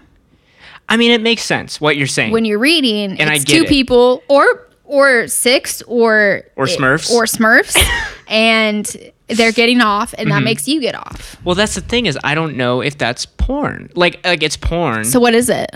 I 0.90 0.98
mean, 0.98 1.12
it 1.12 1.22
makes 1.22 1.44
sense 1.44 1.80
what 1.82 1.98
you're 1.98 2.08
saying. 2.08 2.32
When 2.32 2.46
you're 2.46 2.60
reading, 2.60 3.20
And 3.20 3.30
I 3.30 3.36
it's 3.36 3.46
get 3.46 3.58
two 3.58 3.64
it. 3.64 3.70
people 3.70 4.24
or 4.28 4.68
or 4.86 5.28
six 5.28 5.82
or 5.84 6.44
Or 6.56 6.66
Smurfs. 6.66 7.10
or 7.12 7.24
Smurfs, 7.24 7.78
and 8.28 8.86
they're 9.28 9.52
getting 9.54 9.82
off, 9.82 10.14
and 10.18 10.28
Mm-hmm. 10.28 10.38
that 10.38 10.44
makes 10.44 10.68
you 10.68 10.80
get 10.82 10.96
off. 10.96 11.36
well, 11.44 11.56
that's 11.56 11.76
the 11.76 11.82
thing 11.82 12.06
is, 12.06 12.18
I 12.24 12.36
don't 12.36 12.56
know 12.58 12.82
if 12.82 12.98
that's 12.98 13.26
porn. 13.26 13.90
Like, 13.96 14.20
like 14.26 14.44
it's 14.44 14.58
porn. 14.58 15.06
So 15.06 15.20
what 15.20 15.34
is 15.34 15.50
it? 15.50 15.72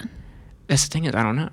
that's 0.68 0.88
the 0.88 0.92
thing 0.92 1.06
is, 1.06 1.16
I 1.16 1.24
don't 1.24 1.36
know. 1.38 1.50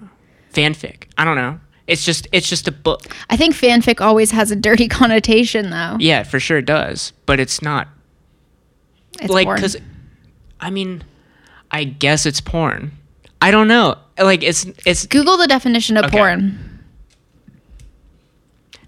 Fanfic. 0.53 1.05
I 1.17 1.25
don't 1.25 1.37
know. 1.37 1.59
It's 1.87 2.05
just, 2.05 2.27
it's 2.33 2.49
just 2.49 2.67
a 2.67 2.73
book. 2.73 3.03
I 3.29 3.37
think 3.37 3.55
fanfic 3.55 4.01
always 4.01 4.31
has 4.31 4.51
a 4.51 4.57
dirty 4.57 4.89
connotation, 5.01 5.71
though. 5.71 5.97
Yeah, 6.01 6.23
for 6.23 6.41
sure 6.41 6.59
it 6.59 6.67
does, 6.67 7.13
but 7.27 7.39
it's 7.41 7.61
not 7.61 7.89
It's 9.21 9.31
like 9.31 9.47
because, 9.55 9.77
I 10.61 10.71
mean, 10.71 11.05
I 11.71 11.85
guess 11.85 12.25
it's 12.27 12.41
porn. 12.41 12.93
I 13.43 13.51
don't 13.51 13.69
know. 13.69 13.97
Like 14.19 14.43
it's 14.43 14.65
it's 14.87 15.07
Google 15.07 15.37
the 15.37 15.47
definition 15.49 15.97
of 15.99 16.05
Okay. 16.07 16.17
porn. 16.17 16.59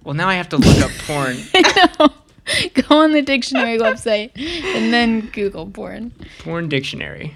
well 0.05 0.15
now 0.15 0.29
I 0.29 0.35
have 0.35 0.49
to 0.51 0.57
look 0.57 0.79
up 0.79 0.91
porn. 1.07 1.37
Go 2.75 2.97
on 3.03 3.11
the 3.13 3.23
dictionary 3.23 3.77
website 3.77 4.31
and 4.39 4.93
then 4.95 5.29
Google 5.33 5.67
porn. 5.67 6.13
porn 6.39 6.69
dictionary. 6.69 7.35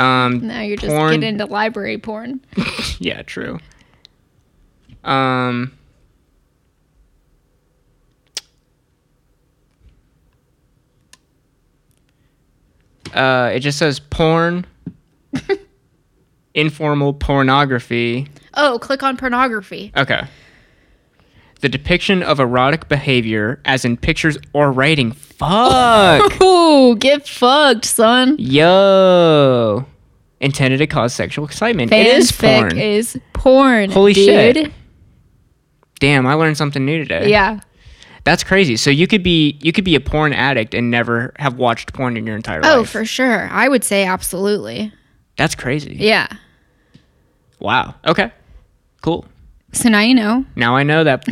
Um, 0.00 0.46
Now 0.46 0.62
you're 0.62 0.76
just 0.76 0.90
Porn- 0.94 1.12
getting 1.12 1.28
into 1.28 1.44
library 1.46 1.98
porn. 1.98 2.40
yeah, 2.98 3.22
true. 3.22 3.58
Um, 5.04 5.72
uh, 13.14 13.50
it 13.54 13.60
just 13.60 13.78
says 13.78 13.98
porn, 13.98 14.66
informal 16.54 17.12
pornography. 17.14 18.28
Oh, 18.54 18.78
click 18.80 19.02
on 19.02 19.16
pornography. 19.16 19.92
Okay. 19.96 20.22
The 21.60 21.68
depiction 21.68 22.22
of 22.22 22.40
erotic 22.40 22.88
behavior, 22.88 23.60
as 23.66 23.84
in 23.84 23.96
pictures 23.98 24.38
or 24.54 24.72
writing. 24.72 25.12
Fuck. 25.12 26.40
Ooh, 26.40 26.96
get 26.96 27.28
fucked, 27.28 27.84
son. 27.84 28.36
Yo. 28.38 29.84
Intended 30.40 30.78
to 30.78 30.86
cause 30.86 31.12
sexual 31.12 31.44
excitement. 31.44 31.92
it 31.92 32.06
is 32.06 32.32
porn. 32.32 32.78
is 32.78 33.18
porn. 33.34 33.90
Holy 33.90 34.14
dude. 34.14 34.56
shit. 34.56 34.72
Damn, 35.98 36.26
I 36.26 36.34
learned 36.34 36.56
something 36.56 36.84
new 36.84 36.98
today. 36.98 37.28
Yeah. 37.28 37.60
That's 38.24 38.42
crazy. 38.42 38.76
So 38.76 38.90
you 38.90 39.06
could 39.06 39.22
be 39.22 39.58
you 39.60 39.72
could 39.72 39.84
be 39.84 39.94
a 39.94 40.00
porn 40.00 40.32
addict 40.32 40.74
and 40.74 40.90
never 40.90 41.32
have 41.36 41.54
watched 41.54 41.92
porn 41.92 42.16
in 42.16 42.26
your 42.26 42.36
entire 42.36 42.60
oh, 42.60 42.68
life. 42.68 42.76
Oh, 42.76 42.84
for 42.84 43.04
sure. 43.04 43.48
I 43.50 43.68
would 43.68 43.84
say 43.84 44.04
absolutely. 44.04 44.92
That's 45.36 45.54
crazy. 45.54 45.96
Yeah. 45.98 46.26
Wow. 47.58 47.94
Okay. 48.06 48.32
Cool. 49.02 49.24
So 49.72 49.88
now 49.88 50.00
you 50.00 50.14
know. 50.14 50.44
Now 50.56 50.76
I 50.76 50.82
know 50.82 51.04
that 51.04 51.24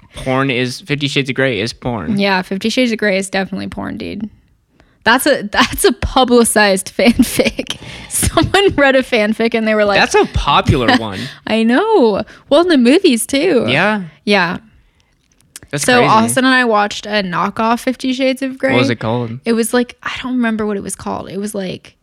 porn 0.14 0.50
is 0.50 0.80
50 0.80 1.08
shades 1.08 1.28
of 1.28 1.36
gray 1.36 1.60
is 1.60 1.72
porn. 1.72 2.18
Yeah, 2.18 2.42
Fifty 2.42 2.70
Shades 2.70 2.92
of 2.92 2.98
Grey 2.98 3.18
is 3.18 3.30
definitely 3.30 3.68
porn, 3.68 3.96
dude. 3.96 4.30
That's 5.04 5.26
a 5.26 5.42
that's 5.42 5.84
a 5.84 5.92
publicized 5.92 6.88
fanfic. 6.96 7.80
Someone 8.56 8.74
read 8.76 8.96
a 8.96 9.02
fanfic 9.02 9.54
and 9.54 9.66
they 9.66 9.74
were 9.74 9.84
like, 9.84 9.98
That's 10.00 10.14
a 10.14 10.26
popular 10.34 10.96
one. 10.98 11.20
I 11.46 11.62
know. 11.62 12.22
Well, 12.48 12.60
in 12.62 12.68
the 12.68 12.78
movies 12.78 13.26
too. 13.26 13.64
Yeah. 13.68 14.04
Yeah. 14.24 14.58
That's 15.70 15.84
So 15.84 15.98
crazy. 15.98 16.08
Austin 16.08 16.44
and 16.44 16.54
I 16.54 16.64
watched 16.64 17.06
a 17.06 17.22
knockoff 17.22 17.80
Fifty 17.80 18.12
Shades 18.12 18.40
of 18.42 18.56
Grey. 18.58 18.72
What 18.72 18.78
was 18.78 18.90
it 18.90 18.96
called? 19.00 19.38
It 19.44 19.52
was 19.54 19.74
like 19.74 19.96
I 20.02 20.16
don't 20.22 20.32
remember 20.34 20.64
what 20.66 20.76
it 20.76 20.82
was 20.82 20.94
called. 20.94 21.28
It 21.28 21.38
was 21.38 21.54
like 21.54 21.96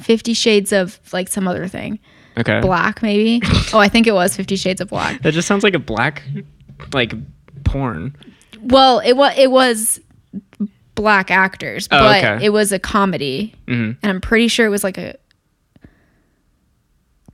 Fifty 0.00 0.32
Shades 0.34 0.72
of 0.72 0.98
like 1.12 1.28
some 1.28 1.46
other 1.46 1.68
thing. 1.68 1.98
Okay. 2.38 2.60
Black 2.60 3.02
maybe. 3.02 3.42
oh, 3.74 3.78
I 3.78 3.88
think 3.88 4.06
it 4.06 4.14
was 4.14 4.34
Fifty 4.36 4.56
Shades 4.56 4.80
of 4.80 4.88
Black. 4.88 5.20
That 5.22 5.32
just 5.34 5.46
sounds 5.46 5.62
like 5.62 5.74
a 5.74 5.78
black 5.78 6.22
like 6.94 7.12
porn. 7.64 8.16
Well, 8.62 9.00
it 9.00 9.12
was 9.14 9.34
it 9.36 9.50
was 9.50 10.00
black 10.94 11.30
actors, 11.30 11.88
Oh, 11.90 11.98
but 11.98 12.24
okay. 12.24 12.44
it 12.46 12.50
was 12.50 12.72
a 12.72 12.78
comedy, 12.78 13.54
Mhm. 13.66 13.96
and 14.02 14.10
I'm 14.10 14.20
pretty 14.20 14.48
sure 14.48 14.66
it 14.66 14.70
was 14.70 14.84
like 14.84 14.98
a 14.98 15.16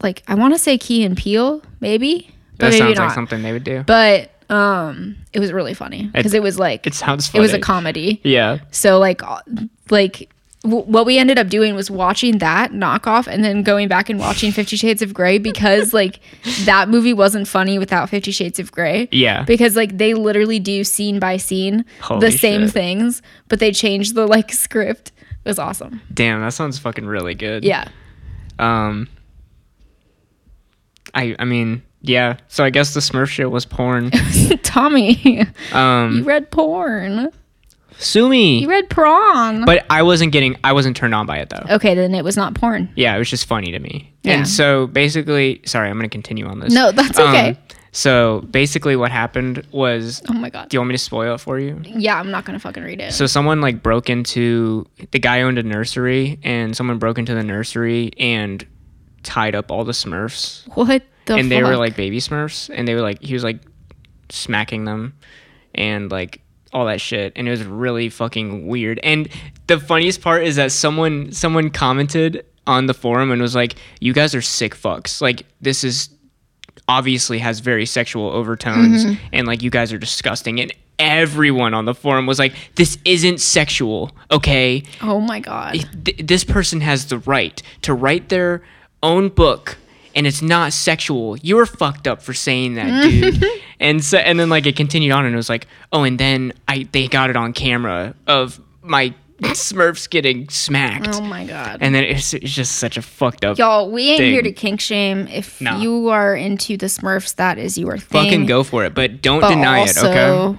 like 0.03 0.23
I 0.29 0.35
want 0.35 0.55
to 0.55 0.59
say 0.59 0.79
Key 0.79 1.05
and 1.05 1.17
Peele, 1.17 1.63
maybe, 1.81 2.31
but 2.59 2.67
That 2.67 2.73
maybe 2.73 2.79
sounds 2.79 2.99
not. 2.99 3.05
like 3.07 3.15
something 3.15 3.43
they 3.43 3.53
would 3.53 3.65
do. 3.65 3.83
But 3.87 4.31
um, 4.51 5.17
it 5.33 5.41
was 5.41 5.53
really 5.53 5.75
funny 5.75 6.11
because 6.15 6.33
it, 6.35 6.43
was 6.43 6.59
like 6.59 6.87
It 6.87 6.95
sounds 6.95 7.29
Funny. 7.29 7.41
it 7.41 7.43
was 7.43 7.53
a 7.55 7.59
comedy. 7.59 8.21
Yeah. 8.25 8.59
So 8.71 8.99
like 8.99 9.23
uh, 9.23 9.41
like 9.91 10.31
w- 10.63 10.85
what 10.85 11.05
we 11.05 11.19
ended 11.19 11.39
up 11.39 11.49
doing 11.49 11.75
was 11.75 11.91
watching 11.91 12.39
that 12.39 12.71
knockoff 12.73 13.27
and 13.27 13.45
then 13.45 13.63
going 13.63 13.89
back 13.89 14.09
and 14.09 14.19
watching 14.19 14.51
50 14.51 14.77
Shades 14.77 15.03
of 15.03 15.13
Grey 15.13 15.37
because 15.39 15.93
like 15.93 16.21
that 16.65 16.89
movie 16.89 17.13
wasn't 17.13 17.47
funny 17.47 17.79
without 17.79 18.09
50 18.09 18.31
Shades 18.31 18.59
of 18.59 18.73
Grey. 18.73 19.09
Yeah. 19.13 19.43
Because 19.45 19.77
like 19.77 19.99
they 19.99 20.15
literally 20.15 20.59
do 20.61 20.83
scene 20.83 21.19
by 21.19 21.37
scene 21.37 21.85
Holy 22.01 22.21
the 22.31 22.33
same 22.39 22.63
shit. 22.63 22.71
things, 22.73 23.21
but 23.49 23.59
they 23.61 23.71
changed 23.73 24.15
the 24.15 24.27
like 24.27 24.51
script. 24.53 25.13
It 25.45 25.49
was 25.49 25.59
awesome. 25.59 26.01
Damn, 26.15 26.41
that 26.41 26.55
sounds 26.55 26.79
fucking 26.79 27.05
really 27.07 27.35
good. 27.35 27.65
Yeah. 27.65 27.89
Um 28.59 29.09
I 31.15 31.35
I 31.39 31.45
mean, 31.45 31.83
yeah. 32.03 32.37
So 32.49 32.65
I 32.65 32.71
guess 32.71 32.95
the 32.95 33.01
Smurf 33.01 33.29
shit 33.29 33.51
was 33.51 33.65
porn. 33.67 34.11
Tommy, 34.63 35.15
you 35.15 35.47
Um 35.73 36.25
read 36.25 36.51
porn. 36.51 37.31
sue 37.99 38.29
me. 38.29 38.61
You 38.61 38.69
read 38.69 38.89
prawn. 38.91 39.65
But 39.65 39.85
I 39.91 40.03
wasn't 40.03 40.33
getting 40.33 40.57
I 40.65 40.73
wasn't 40.73 40.97
turned 40.97 41.15
on 41.15 41.27
by 41.27 41.39
it 41.39 41.51
though. 41.51 41.65
okay, 41.77 41.95
then 41.95 42.15
it 42.15 42.25
was 42.25 42.37
not 42.37 42.55
porn. 42.55 42.89
Yeah, 42.95 43.15
it 43.15 43.19
was 43.19 43.31
just 43.31 43.47
funny 43.47 43.73
to 43.73 43.79
me. 43.79 44.13
Yeah. 44.23 44.35
And 44.35 44.49
so 44.49 44.87
basically, 44.89 45.61
sorry, 45.65 45.89
I'm 45.89 45.97
going 45.97 46.09
to 46.09 46.13
continue 46.15 46.47
on 46.47 46.61
this. 46.61 46.73
No, 46.73 46.93
that's 46.93 47.19
Um, 47.19 47.29
okay. 47.29 47.59
so 47.93 48.45
basically 48.51 48.95
what 48.95 49.11
happened 49.11 49.67
was 49.73 50.23
Oh 50.29 50.35
my 50.35 50.51
god. 50.51 50.69
do 50.69 50.77
you 50.77 50.81
want 50.81 50.89
me 50.89 50.95
to 50.95 51.03
spoil 51.03 51.35
it 51.35 51.41
for 51.41 51.59
you? 51.59 51.81
Yeah, 51.85 52.19
I'm 52.21 52.31
not 52.31 52.45
gonna 52.45 52.59
fucking 52.61 52.83
read 52.85 53.01
it. 53.01 53.13
So 53.15 53.27
someone 53.27 53.61
like 53.61 53.83
broke 53.83 54.11
into 54.11 54.87
the 55.13 55.19
guy 55.19 55.43
owned 55.43 55.59
a 55.59 55.63
nursery 55.63 56.39
and 56.45 56.77
someone 56.77 56.99
broke 56.99 57.19
into 57.19 57.35
the 57.35 57.43
nursery 57.43 58.13
and 58.19 58.65
tied 59.23 59.55
up 59.55 59.71
all 59.71 59.85
the 59.85 59.93
Smurfs 59.93 60.67
what 60.77 61.03
the 61.27 61.35
and 61.37 61.51
they 61.51 61.63
were 61.63 61.77
like 61.77 61.97
baby 61.97 62.19
Smurfs 62.21 62.71
and 62.75 62.87
they 62.87 62.95
were 62.95 63.01
like 63.03 63.21
he 63.23 63.35
was 63.35 63.45
like 63.45 63.61
smacking 64.31 64.85
them 64.85 65.15
and 65.75 66.11
like 66.11 66.41
all 66.73 66.87
that 66.87 67.01
shit 67.01 67.33
and 67.37 67.49
it 67.49 67.51
was 67.51 67.65
really 67.65 68.09
fucking 68.11 68.67
weird. 68.67 69.01
And 69.03 69.29
the 69.69 69.81
funniest 69.81 70.21
part 70.21 70.45
is 70.45 70.57
that 70.57 70.71
someone 70.73 71.33
someone 71.33 71.71
commented 71.71 72.45
on 72.67 72.87
the 72.87 72.95
forum 72.95 73.31
and 73.31 73.41
was 73.41 73.55
like 73.55 73.75
you 74.01 74.13
guys 74.13 74.35
are 74.35 74.43
sick 74.43 74.75
fucks. 74.77 75.21
Like 75.23 75.45
this 75.61 75.83
is 75.85 76.11
obviously 76.89 77.39
has 77.39 77.61
very 77.61 77.85
sexual 77.87 78.29
overtones 78.31 79.05
Mm-hmm. 79.05 79.25
and 79.33 79.47
like 79.47 79.63
you 79.63 79.71
guys 79.71 79.93
are 79.93 79.99
disgusting 79.99 80.61
and 80.61 80.73
everyone 80.99 81.75
on 81.75 81.85
the 81.85 81.95
forum 81.95 82.27
was 82.27 82.39
like 82.39 82.55
this 82.75 82.99
isn't 83.05 83.41
sexual 83.41 84.11
okay 84.31 84.83
Oh 85.03 85.21
my 85.21 85.39
god. 85.41 85.87
th- 86.05 86.17
this 86.27 86.45
person 86.45 86.81
has 86.81 87.07
the 87.07 87.19
right 87.21 87.63
to 87.83 87.95
write 87.95 88.29
their 88.31 88.63
own 89.03 89.29
book 89.29 89.77
and 90.15 90.27
it's 90.27 90.43
not 90.43 90.73
sexual 90.73 91.37
you're 91.39 91.67
fucked 91.67 92.07
up 92.09 92.21
for 92.23 92.35
saying 92.35 92.75
that 92.75 93.03
dude 93.05 93.45
and 93.81 94.03
so 94.05 94.19
and 94.19 94.39
then 94.41 94.49
like 94.49 94.67
it 94.67 94.75
continued 94.77 95.13
on 95.13 95.25
and 95.25 95.35
it 95.35 95.37
was 95.37 95.49
like 95.49 95.67
oh 95.93 96.03
and 96.05 96.19
then 96.19 96.53
i 96.67 96.89
they 96.93 97.07
got 97.09 97.31
it 97.31 97.37
on 97.37 97.53
camera 97.53 98.15
of 98.27 98.61
my 98.83 99.15
smurfs 99.43 100.11
getting 100.11 100.49
smacked 100.49 101.09
Oh 101.13 101.21
my 101.21 101.45
god. 101.47 101.79
and 101.81 101.95
then 101.95 102.03
it's, 102.03 102.35
it's 102.35 102.53
just 102.53 102.77
such 102.77 102.97
a 102.97 103.03
fucked 103.03 103.45
up 103.45 103.57
Y'all, 103.57 103.89
we 103.89 104.09
ain't 104.09 104.19
thing. 104.19 104.33
here 104.33 104.43
to 104.43 104.51
kink 104.51 104.81
shame. 104.81 105.29
If 105.29 105.61
Nah. 105.61 105.79
you 105.81 106.09
are 106.09 106.35
into 106.35 106.77
the 106.77 106.87
Smurfs, 106.87 107.37
that 107.37 107.57
is 107.57 107.79
your 107.79 107.99
thing. 107.99 108.25
fucking 108.25 108.47
go 108.47 108.65
for 108.65 108.85
it 108.85 108.95
but 108.95 109.23
don't 109.23 109.41
But 109.41 109.51
deny 109.51 109.79
also, 109.81 110.11
it 110.11 110.17
okay 110.17 110.59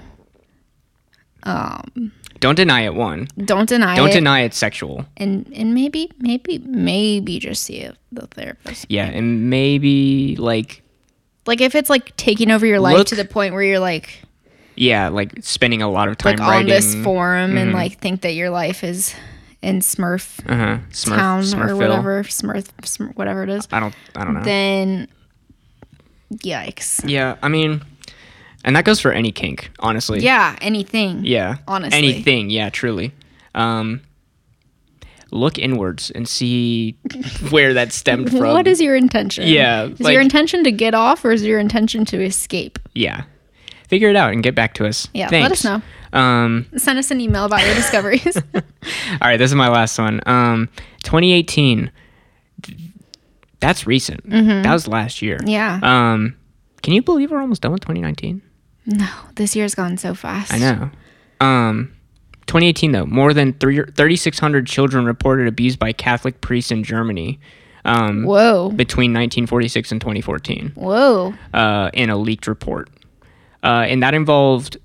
Um, 1.43 2.12
don't 2.39 2.56
deny 2.56 2.82
it 2.82 2.93
one 2.93 3.28
don't 3.45 3.67
deny 3.69 3.93
it. 3.93 3.97
don't 3.97 4.10
it, 4.10 4.13
deny 4.13 4.41
it's 4.41 4.58
sexual 4.58 5.06
and 5.17 5.52
and 5.56 5.73
maybe 5.73 6.10
maybe 6.19 6.58
maybe 6.60 7.39
just 7.39 7.63
see 7.63 7.78
it, 7.78 7.95
the 8.12 8.28
therapist. 8.28 8.86
yeah 8.89 9.06
and 9.06 9.49
maybe 9.49 10.36
like 10.38 10.82
Like 11.45 11.62
if 11.62 11.75
it's 11.75 11.89
like 11.89 12.15
taking 12.17 12.52
over 12.52 12.65
your 12.65 12.80
life 12.80 12.97
Look- 12.97 13.08
to 13.08 13.15
the 13.15 13.25
point 13.25 13.54
where 13.54 13.63
you're 13.63 13.80
like 13.80 14.21
yeah 14.75 15.10
like 15.10 15.34
spending 15.41 15.82
a 15.82 15.89
lot 15.89 16.08
of 16.08 16.17
time 16.17 16.38
like 16.38 16.62
on 16.62 16.65
this 16.67 16.95
forum 17.04 17.58
and 17.58 17.71
Mhm. 17.71 17.73
like 17.73 17.99
think 17.99 18.21
that 18.21 18.34
your 18.34 18.49
life 18.49 18.84
is 18.84 19.13
in 19.62 19.80
Smurf 19.82 20.39
uh-huh 20.49 20.78
Smurf, 20.91 21.15
town 21.17 21.39
or 21.39 21.43
Smurfville. 21.43 21.78
whatever 21.78 22.23
Smurf, 22.23 22.67
Smurf 22.84 23.15
whatever 23.17 23.43
it 23.43 23.49
is. 23.49 23.67
I 23.73 23.80
don't 23.82 23.93
I 24.15 24.23
don't 24.23 24.36
know. 24.36 24.43
Then 24.43 25.08
yikes. 26.34 27.02
yeah, 27.10 27.36
I 27.41 27.47
mean 27.49 27.82
and 28.65 28.75
that 28.75 28.85
goes 28.85 28.99
for 28.99 29.11
any 29.11 29.31
kink, 29.31 29.71
honestly. 29.79 30.19
Yeah, 30.19 30.55
anything. 30.61 31.23
Yeah. 31.25 31.57
honestly. 31.67 31.97
Anything, 31.97 32.49
yeah, 32.49 32.69
truly. 32.69 33.13
Um 33.55 34.01
look 35.31 35.59
inwards 35.59 36.09
and 36.11 36.27
see 36.27 36.97
where 37.51 37.73
that 37.75 37.93
stemmed 37.93 38.31
from. 38.31 38.39
What 38.39 38.67
is 38.67 38.81
your 38.81 38.95
intention? 38.95 39.47
Yeah, 39.47 39.83
Is 39.85 39.99
like- 39.99 40.13
your 40.13 40.21
intention 40.21 40.63
to 40.63 40.71
get 40.71 40.95
off 40.95 41.23
or 41.23 41.31
is 41.31 41.45
your 41.45 41.59
intention 41.59 42.03
to 42.05 42.19
escape? 42.23 42.79
Yeah. 42.95 43.25
figure 43.89 44.09
it 44.09 44.15
out 44.15 44.33
and 44.33 44.41
get 44.43 44.55
back 44.55 44.73
to 44.75 44.87
us. 44.87 45.07
Yeah, 45.13 45.29
let 45.31 45.51
us 45.51 45.63
know. 45.63 45.81
Um, 46.13 46.65
Send 46.77 46.97
us 46.97 47.11
an 47.11 47.21
email 47.21 47.45
about 47.45 47.63
your 47.63 47.75
discoveries. 47.75 48.37
all 48.55 48.61
right, 49.21 49.37
this 49.37 49.51
is 49.51 49.55
my 49.55 49.69
last 49.69 49.99
one. 49.99 50.19
Um, 50.25 50.67
2018. 51.03 51.91
That's 53.59 53.85
recent. 53.85 54.27
That 54.29 54.71
was 54.73 54.87
last 54.87 55.21
year. 55.21 55.37
Mm-hmm. 55.37 55.47
yeah. 55.49 55.79
Um, 55.83 56.35
can 56.81 56.93
you 56.93 57.01
believe 57.03 57.29
we're 57.29 57.41
almost 57.41 57.61
done 57.61 57.71
with 57.73 57.81
2019? 57.81 58.41
No, 58.89 59.10
this 59.36 59.56
year's 59.56 59.75
gone 59.75 59.97
so 59.97 60.13
fast. 60.13 60.54
I 60.54 60.58
know. 60.60 60.89
Um, 61.39 61.93
2018 62.47 62.91
though, 62.91 63.06
more 63.06 63.34
than 63.34 63.54
three 63.54 63.78
3,600 63.78 64.65
children 64.67 65.06
reported 65.06 65.47
abused 65.47 65.80
by 65.80 65.93
Catholic 65.93 66.41
priests 66.41 66.71
in 66.71 66.84
Germany. 66.84 67.39
Um, 67.86 68.23
Whoa. 68.25 68.71
between 68.71 69.12
1946 69.12 69.93
and 69.93 70.02
2014, 70.02 70.73
Whoa. 70.75 71.34
uh, 71.54 71.89
in 71.93 72.10
a 72.10 72.17
leaked 72.17 72.45
report, 72.47 72.89
uh, 73.63 73.86
and 73.88 74.04
that 74.04 74.13
involved 74.13 74.78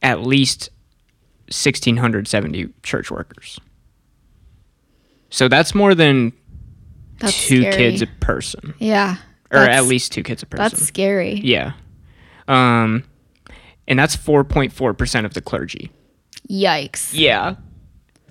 at 0.00 0.22
least 0.22 0.70
1,670 1.48 2.68
church 2.82 3.10
workers. 3.10 3.60
So 5.30 5.48
that's 5.48 5.74
more 5.74 5.94
than 5.94 6.32
That's 7.18 7.46
two 7.46 7.60
scary. 7.60 7.76
kids 7.76 8.02
a 8.02 8.06
person, 8.20 8.74
Yeah. 8.78 9.16
or 9.50 9.58
at 9.58 9.84
least 9.84 10.12
two 10.12 10.22
kids 10.22 10.42
a 10.42 10.46
person. 10.46 10.62
That's 10.64 10.82
scary. 10.82 11.40
Yeah. 11.44 11.72
Um, 12.48 13.04
and 13.88 13.98
that's 13.98 14.16
4.4% 14.16 15.24
of 15.24 15.34
the 15.34 15.40
clergy. 15.40 15.90
Yikes. 16.50 17.10
Yeah. 17.12 17.56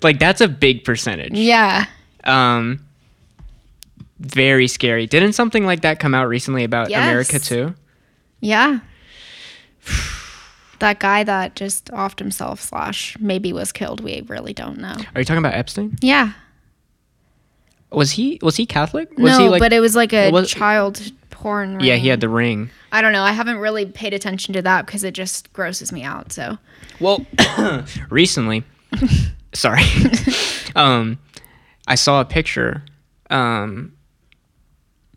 Like 0.03 0.19
that's 0.19 0.41
a 0.41 0.47
big 0.47 0.83
percentage. 0.83 1.33
Yeah. 1.33 1.85
Um 2.23 2.85
very 4.19 4.67
scary. 4.67 5.07
Didn't 5.07 5.33
something 5.33 5.65
like 5.65 5.81
that 5.81 5.99
come 5.99 6.13
out 6.13 6.27
recently 6.27 6.63
about 6.63 6.89
Yes. 6.89 7.03
America 7.03 7.39
too? 7.39 7.73
Yeah. 8.39 8.79
that 10.79 10.99
guy 10.99 11.23
that 11.23 11.55
just 11.55 11.85
offed 11.87 12.19
himself 12.19 12.61
slash 12.61 13.17
maybe 13.19 13.53
was 13.53 13.71
killed. 13.71 14.01
We 14.01 14.21
really 14.27 14.53
don't 14.53 14.77
know. 14.79 14.95
Are 15.15 15.21
you 15.21 15.25
talking 15.25 15.39
about 15.39 15.53
Epstein? 15.55 15.95
Yeah. 16.01 16.33
Was 17.91 18.11
he 18.11 18.39
was 18.41 18.55
he 18.55 18.65
Catholic? 18.65 19.09
Was 19.17 19.31
no, 19.37 19.39
he 19.39 19.49
like 19.49 19.59
but 19.59 19.73
it 19.73 19.79
was 19.79 19.95
like 19.95 20.13
a 20.13 20.31
was- 20.31 20.49
child 20.49 21.01
porn. 21.41 21.79
Yeah, 21.79 21.95
he 21.95 22.07
had 22.07 22.21
the 22.21 22.29
ring. 22.29 22.69
I 22.91 23.01
don't 23.01 23.13
know. 23.13 23.23
I 23.23 23.31
haven't 23.31 23.57
really 23.57 23.85
paid 23.85 24.13
attention 24.13 24.53
to 24.53 24.61
that 24.61 24.85
because 24.85 25.03
it 25.03 25.13
just 25.13 25.51
grosses 25.53 25.91
me 25.91 26.03
out. 26.03 26.31
So 26.31 26.57
Well, 26.99 27.25
recently, 28.09 28.63
sorry, 29.53 29.83
um, 30.75 31.17
I 31.87 31.95
saw 31.95 32.21
a 32.21 32.25
picture. 32.25 32.83
Um, 33.29 33.93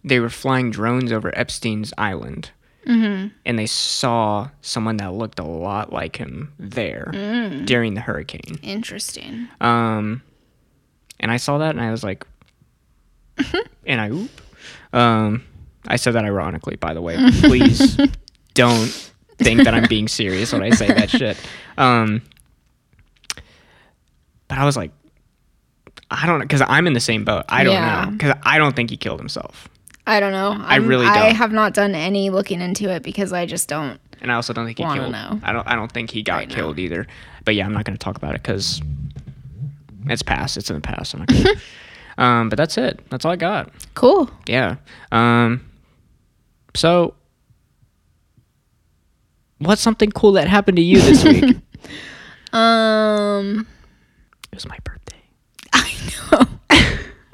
they 0.02 0.20
were 0.20 0.30
flying 0.30 0.70
drones 0.70 1.12
over 1.12 1.36
Epstein's 1.36 1.92
island, 1.98 2.50
Mm-hmm. 2.86 3.28
and 3.46 3.58
they 3.58 3.64
saw 3.64 4.50
someone 4.60 4.98
that 4.98 5.14
looked 5.14 5.38
a 5.38 5.44
lot 5.44 5.90
like 5.90 6.16
him 6.16 6.52
there 6.58 7.10
Mm. 7.14 7.64
during 7.64 7.94
the 7.94 8.02
hurricane. 8.02 8.58
interesting. 8.62 9.48
Um, 9.60 10.20
and 11.18 11.30
I 11.32 11.38
saw 11.38 11.56
that, 11.58 11.70
and 11.70 11.80
I 11.80 11.90
was 11.90 12.04
like, 12.04 12.26
and 13.86 14.00
I 14.00 14.10
oop. 14.10 14.30
Um, 14.92 15.44
I 15.88 15.96
said 15.96 16.12
that 16.14 16.24
ironically, 16.24 16.76
by 16.76 16.94
the 16.94 17.02
way. 17.02 17.16
Please 17.40 17.96
don't 18.54 19.12
think 19.38 19.64
that 19.64 19.74
I'm 19.74 19.86
being 19.88 20.08
serious 20.08 20.52
when 20.52 20.62
I 20.62 20.70
say 20.70 20.86
that 20.88 21.10
shit. 21.10 21.36
Um, 21.76 22.22
but 24.48 24.58
I 24.58 24.64
was 24.64 24.76
like, 24.76 24.90
I 26.10 26.26
don't 26.26 26.38
know, 26.38 26.44
because 26.44 26.62
I'm 26.66 26.86
in 26.86 26.92
the 26.92 27.00
same 27.00 27.24
boat. 27.24 27.44
I 27.48 27.64
don't 27.64 27.72
Yeah. 27.74 28.04
know, 28.04 28.10
because 28.12 28.36
I 28.42 28.58
don't 28.58 28.76
think 28.76 28.90
he 28.90 28.96
killed 28.96 29.18
himself, 29.18 29.68
I 30.06 30.20
don't 30.20 30.32
know. 30.32 30.52
I'm- 30.64 30.86
really 30.86 31.06
don't. 31.06 31.16
I 31.16 31.28
have 31.32 31.50
not 31.52 31.72
done 31.74 31.94
any 31.94 32.30
looking 32.30 32.60
into 32.60 32.90
it 32.90 33.02
because 33.02 33.32
I 33.32 33.46
just 33.46 33.68
don't. 33.68 33.98
and 34.20 34.30
I 34.30 34.36
also 34.36 34.52
don't 34.52 34.66
think 34.66 34.78
he 34.78 34.84
killed. 34.84 35.12
know. 35.12 35.40
I 35.42 35.52
don't. 35.52 35.66
I 35.66 35.74
don't 35.74 35.90
think 35.90 36.10
he 36.10 36.22
got 36.22 36.36
Right 36.36 36.48
now. 36.48 36.54
killed 36.54 36.78
either. 36.78 37.06
But 37.44 37.54
yeah, 37.56 37.66
I'm 37.66 37.72
not 37.72 37.84
going 37.84 37.96
to 37.96 38.02
talk 38.02 38.16
about 38.16 38.34
it 38.34 38.42
because 38.42 38.80
it's 40.06 40.22
past. 40.22 40.56
It's 40.56 40.70
in 40.70 40.76
the 40.76 40.80
past. 40.82 41.12
I'm 41.14 41.20
not 41.20 41.28
gonna, 41.28 41.50
um, 42.18 42.48
but 42.48 42.56
that's 42.56 42.78
it. 42.78 43.00
That's 43.10 43.24
all 43.24 43.32
I 43.32 43.36
got. 43.36 43.70
Cool. 43.94 44.30
Yeah. 44.46 44.76
Um 45.12 45.64
so 46.74 47.14
what's 49.58 49.82
something 49.82 50.10
cool 50.10 50.32
that 50.32 50.48
happened 50.48 50.76
to 50.76 50.82
you 50.82 51.00
this 51.00 51.24
week? 51.24 51.56
Um, 52.52 53.66
it 54.52 54.54
was 54.56 54.66
my 54.66 54.78
birthday. 54.84 55.22
I 55.72 55.92
know. 56.32 56.46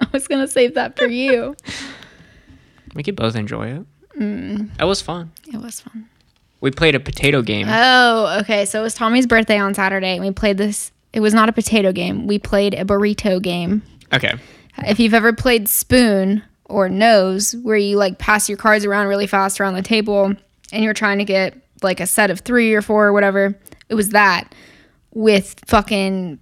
I 0.01 0.07
was 0.13 0.27
gonna 0.29 0.49
save 0.49 0.75
that 0.75 0.97
for 0.97 1.07
you. 1.07 1.55
We 2.93 3.05
could 3.05 3.15
both 3.15 3.37
enjoy 3.37 3.69
it. 3.69 3.87
Mm. 4.19 4.77
That 4.79 4.89
was 4.89 5.01
fun. 5.01 5.31
It 5.53 5.59
was 5.59 5.81
fun. 5.81 6.09
We 6.61 6.73
played 6.73 6.97
a 6.97 7.01
potato 7.01 7.41
game. 7.41 7.69
Oh, 7.71 8.39
okay. 8.41 8.65
So 8.65 8.81
it 8.81 8.83
was 8.83 8.95
Tommy's 8.95 9.29
birthday 9.29 9.59
on 9.59 9.75
Saturday, 9.75 10.17
and 10.17 10.25
we 10.25 10.33
played 10.33 10.59
this. 10.59 10.91
It 11.13 11.21
was 11.21 11.33
not 11.33 11.49
a 11.49 11.53
potato 11.53 11.93
game. 11.93 12.27
We 12.27 12.41
played 12.41 12.75
a 12.75 12.85
burrito 12.85 13.41
game. 13.41 13.83
okay. 14.13 14.35
If 14.79 14.99
you've 14.99 15.15
ever 15.15 15.33
played 15.33 15.69
Spoon 15.69 16.43
or 16.71 16.89
Nose, 16.89 17.55
where 17.63 17.77
you 17.77 17.97
like 17.97 18.19
pass 18.19 18.49
your 18.49 18.59
cards 18.59 18.85
around 18.85 19.07
really 19.09 19.27
fast 19.27 19.61
around 19.61 19.75
the 19.75 19.83
table, 19.83 20.33
and 20.73 20.85
you're 20.85 20.95
trying 20.95 21.19
to 21.19 21.25
get 21.25 21.57
like 21.83 22.01
a 22.01 22.07
set 22.07 22.31
of 22.31 22.41
three 22.41 22.75
or 22.75 22.83
four 22.83 23.07
or 23.07 23.13
whatever, 23.13 23.59
it 23.89 23.95
was 23.95 24.11
that 24.11 24.55
with 25.13 25.59
fucking 25.67 26.39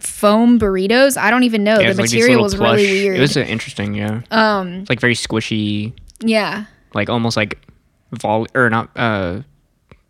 foam 0.00 0.58
burritos. 0.58 1.16
I 1.16 1.30
don't 1.30 1.42
even 1.44 1.64
know. 1.64 1.74
Yeah, 1.80 1.92
the 1.92 2.02
was 2.02 2.12
like 2.12 2.18
material 2.20 2.42
was 2.42 2.56
really 2.56 2.84
weird. 2.84 3.16
It 3.16 3.20
was 3.20 3.36
uh, 3.36 3.40
interesting, 3.40 3.94
yeah. 3.94 4.22
um, 4.30 4.80
It's 4.80 4.90
like 4.90 5.00
very 5.00 5.14
squishy, 5.14 5.92
yeah. 6.20 6.66
like 6.94 7.08
almost 7.08 7.36
like 7.36 7.58
vol 8.12 8.46
or 8.54 8.68
not 8.70 8.90
uh 8.96 9.40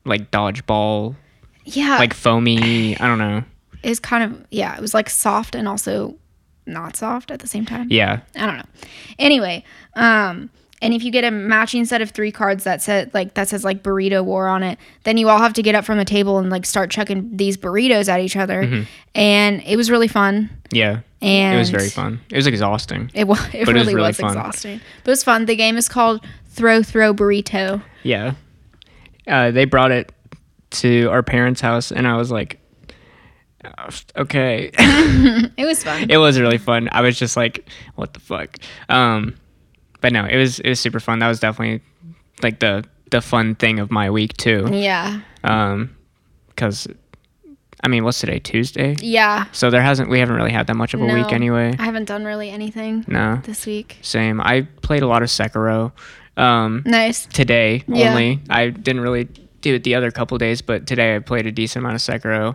like 0.04 0.30
dodgeball, 0.30 1.14
Yeah. 1.64 1.98
like 1.98 2.14
foamy, 2.14 2.98
I 2.98 3.06
don't 3.06 3.18
know. 3.18 3.44
it's 3.82 4.00
kind 4.00 4.24
of 4.24 4.46
yeah, 4.50 4.74
it 4.76 4.80
was 4.80 4.94
like 4.94 5.08
soft 5.10 5.54
and 5.54 5.68
also 5.68 6.16
not 6.70 6.96
soft 6.96 7.30
at 7.30 7.40
the 7.40 7.46
same 7.46 7.66
time. 7.66 7.88
Yeah. 7.90 8.20
I 8.36 8.46
don't 8.46 8.56
know. 8.58 8.64
Anyway, 9.18 9.64
um, 9.94 10.50
and 10.82 10.94
if 10.94 11.02
you 11.02 11.10
get 11.10 11.24
a 11.24 11.30
matching 11.30 11.84
set 11.84 12.00
of 12.00 12.10
three 12.10 12.32
cards 12.32 12.64
that 12.64 12.80
said 12.80 13.12
like 13.12 13.34
that 13.34 13.48
says 13.48 13.64
like 13.64 13.82
burrito 13.82 14.24
war 14.24 14.48
on 14.48 14.62
it, 14.62 14.78
then 15.04 15.18
you 15.18 15.28
all 15.28 15.38
have 15.38 15.52
to 15.54 15.62
get 15.62 15.74
up 15.74 15.84
from 15.84 15.98
the 15.98 16.04
table 16.06 16.38
and 16.38 16.48
like 16.48 16.64
start 16.64 16.90
chucking 16.90 17.36
these 17.36 17.56
burritos 17.58 18.08
at 18.08 18.20
each 18.20 18.36
other. 18.36 18.86
And 19.14 19.62
it 19.66 19.76
was 19.76 19.90
really 19.90 20.08
fun. 20.08 20.48
Yeah. 20.72 21.00
And 21.20 21.50
Mm-hmm. 21.50 21.54
It 21.54 21.58
was 21.58 21.70
very 21.70 21.88
fun. 21.90 22.20
It 22.30 22.36
was 22.36 22.46
exhausting. 22.46 23.10
It 23.12 23.24
was 23.24 23.38
it 23.52 23.66
But 23.66 23.76
it 23.76 23.78
was 23.78 23.86
really, 23.86 23.94
really 23.94 24.06
was, 24.08 24.20
exhausting. 24.20 24.80
But 25.04 25.10
it 25.10 25.12
was 25.12 25.22
fun. 25.24 25.44
The 25.44 25.56
game 25.56 25.76
is 25.76 25.86
called 25.88 26.24
Throw 26.46 26.82
Throw 26.82 27.12
Burrito. 27.12 27.82
Yeah. 28.02 28.34
Uh, 29.26 29.50
they 29.50 29.66
brought 29.66 29.90
it 29.90 30.12
to 30.70 31.06
our 31.10 31.22
parents' 31.22 31.60
house, 31.60 31.92
and 31.92 32.06
I 32.08 32.16
was 32.16 32.30
like, 32.30 32.54
"Oh, 32.54 32.59
okay. 34.16 34.70
It 35.56 35.64
was 35.66 35.84
fun. 35.84 36.10
it 36.10 36.16
was 36.16 36.40
really 36.40 36.58
fun. 36.58 36.88
I 36.92 37.00
was 37.02 37.18
just 37.18 37.36
like, 37.36 37.68
what 37.94 38.14
the 38.14 38.20
fuck? 38.20 38.56
Um, 38.88 39.34
but 40.00 40.12
no, 40.12 40.24
it 40.24 40.36
was 40.36 40.58
it 40.60 40.68
was 40.70 40.80
super 40.80 41.00
fun. 41.00 41.18
That 41.18 41.28
was 41.28 41.40
definitely 41.40 41.82
like 42.42 42.60
the 42.60 42.84
the 43.10 43.20
fun 43.20 43.54
thing 43.54 43.78
of 43.78 43.90
my 43.90 44.10
week 44.10 44.36
too. 44.36 44.68
yeah. 44.72 45.20
Um, 45.44 45.96
because 46.48 46.86
I 47.82 47.88
mean, 47.88 48.04
what's 48.04 48.20
today? 48.20 48.38
Tuesday. 48.38 48.96
Yeah. 49.00 49.46
So 49.52 49.70
there 49.70 49.82
hasn't 49.82 50.08
we 50.10 50.18
haven't 50.18 50.36
really 50.36 50.52
had 50.52 50.66
that 50.68 50.76
much 50.76 50.94
of 50.94 51.00
a 51.02 51.06
week 51.06 51.32
anyway. 51.32 51.74
I 51.78 51.84
haven't 51.84 52.04
done 52.06 52.24
really 52.24 52.50
anything 52.50 53.04
No, 53.08 53.40
this 53.44 53.66
week. 53.66 53.98
same. 54.02 54.40
I 54.40 54.62
played 54.82 55.02
a 55.02 55.06
lot 55.06 55.22
of 55.22 55.28
Sekiro. 55.28 55.92
Um, 56.36 56.82
Nice. 56.86 57.26
today 57.26 57.84
Yeah. 57.88 58.10
only. 58.10 58.40
I 58.48 58.68
didn't 58.70 59.02
really 59.02 59.24
do 59.60 59.74
it 59.74 59.84
the 59.84 59.94
other 59.94 60.10
couple 60.10 60.38
days, 60.38 60.62
but 60.62 60.86
today 60.86 61.16
I 61.16 61.18
played 61.18 61.46
a 61.46 61.52
decent 61.52 61.84
amount 61.84 61.96
of 61.96 62.00
Sekiro. 62.02 62.54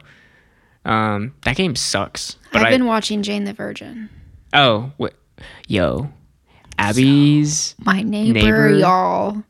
Um, 0.86 1.34
that 1.43 1.56
game 1.56 1.76
sucks. 1.76 2.38
But 2.54 2.62
I've 2.62 2.67
I, 2.67 2.69
been 2.71 2.86
watching 2.86 3.21
Jane 3.24 3.43
the 3.43 3.54
Virgin. 3.54 4.10
oh, 4.54 4.91
wh- 5.02 5.41
yo, 5.67 6.10
Abby's. 6.78 7.76
My 7.80 8.02
neighbor, 8.04 8.34
Neighbor? 8.39 8.69
y'all, 8.76 9.43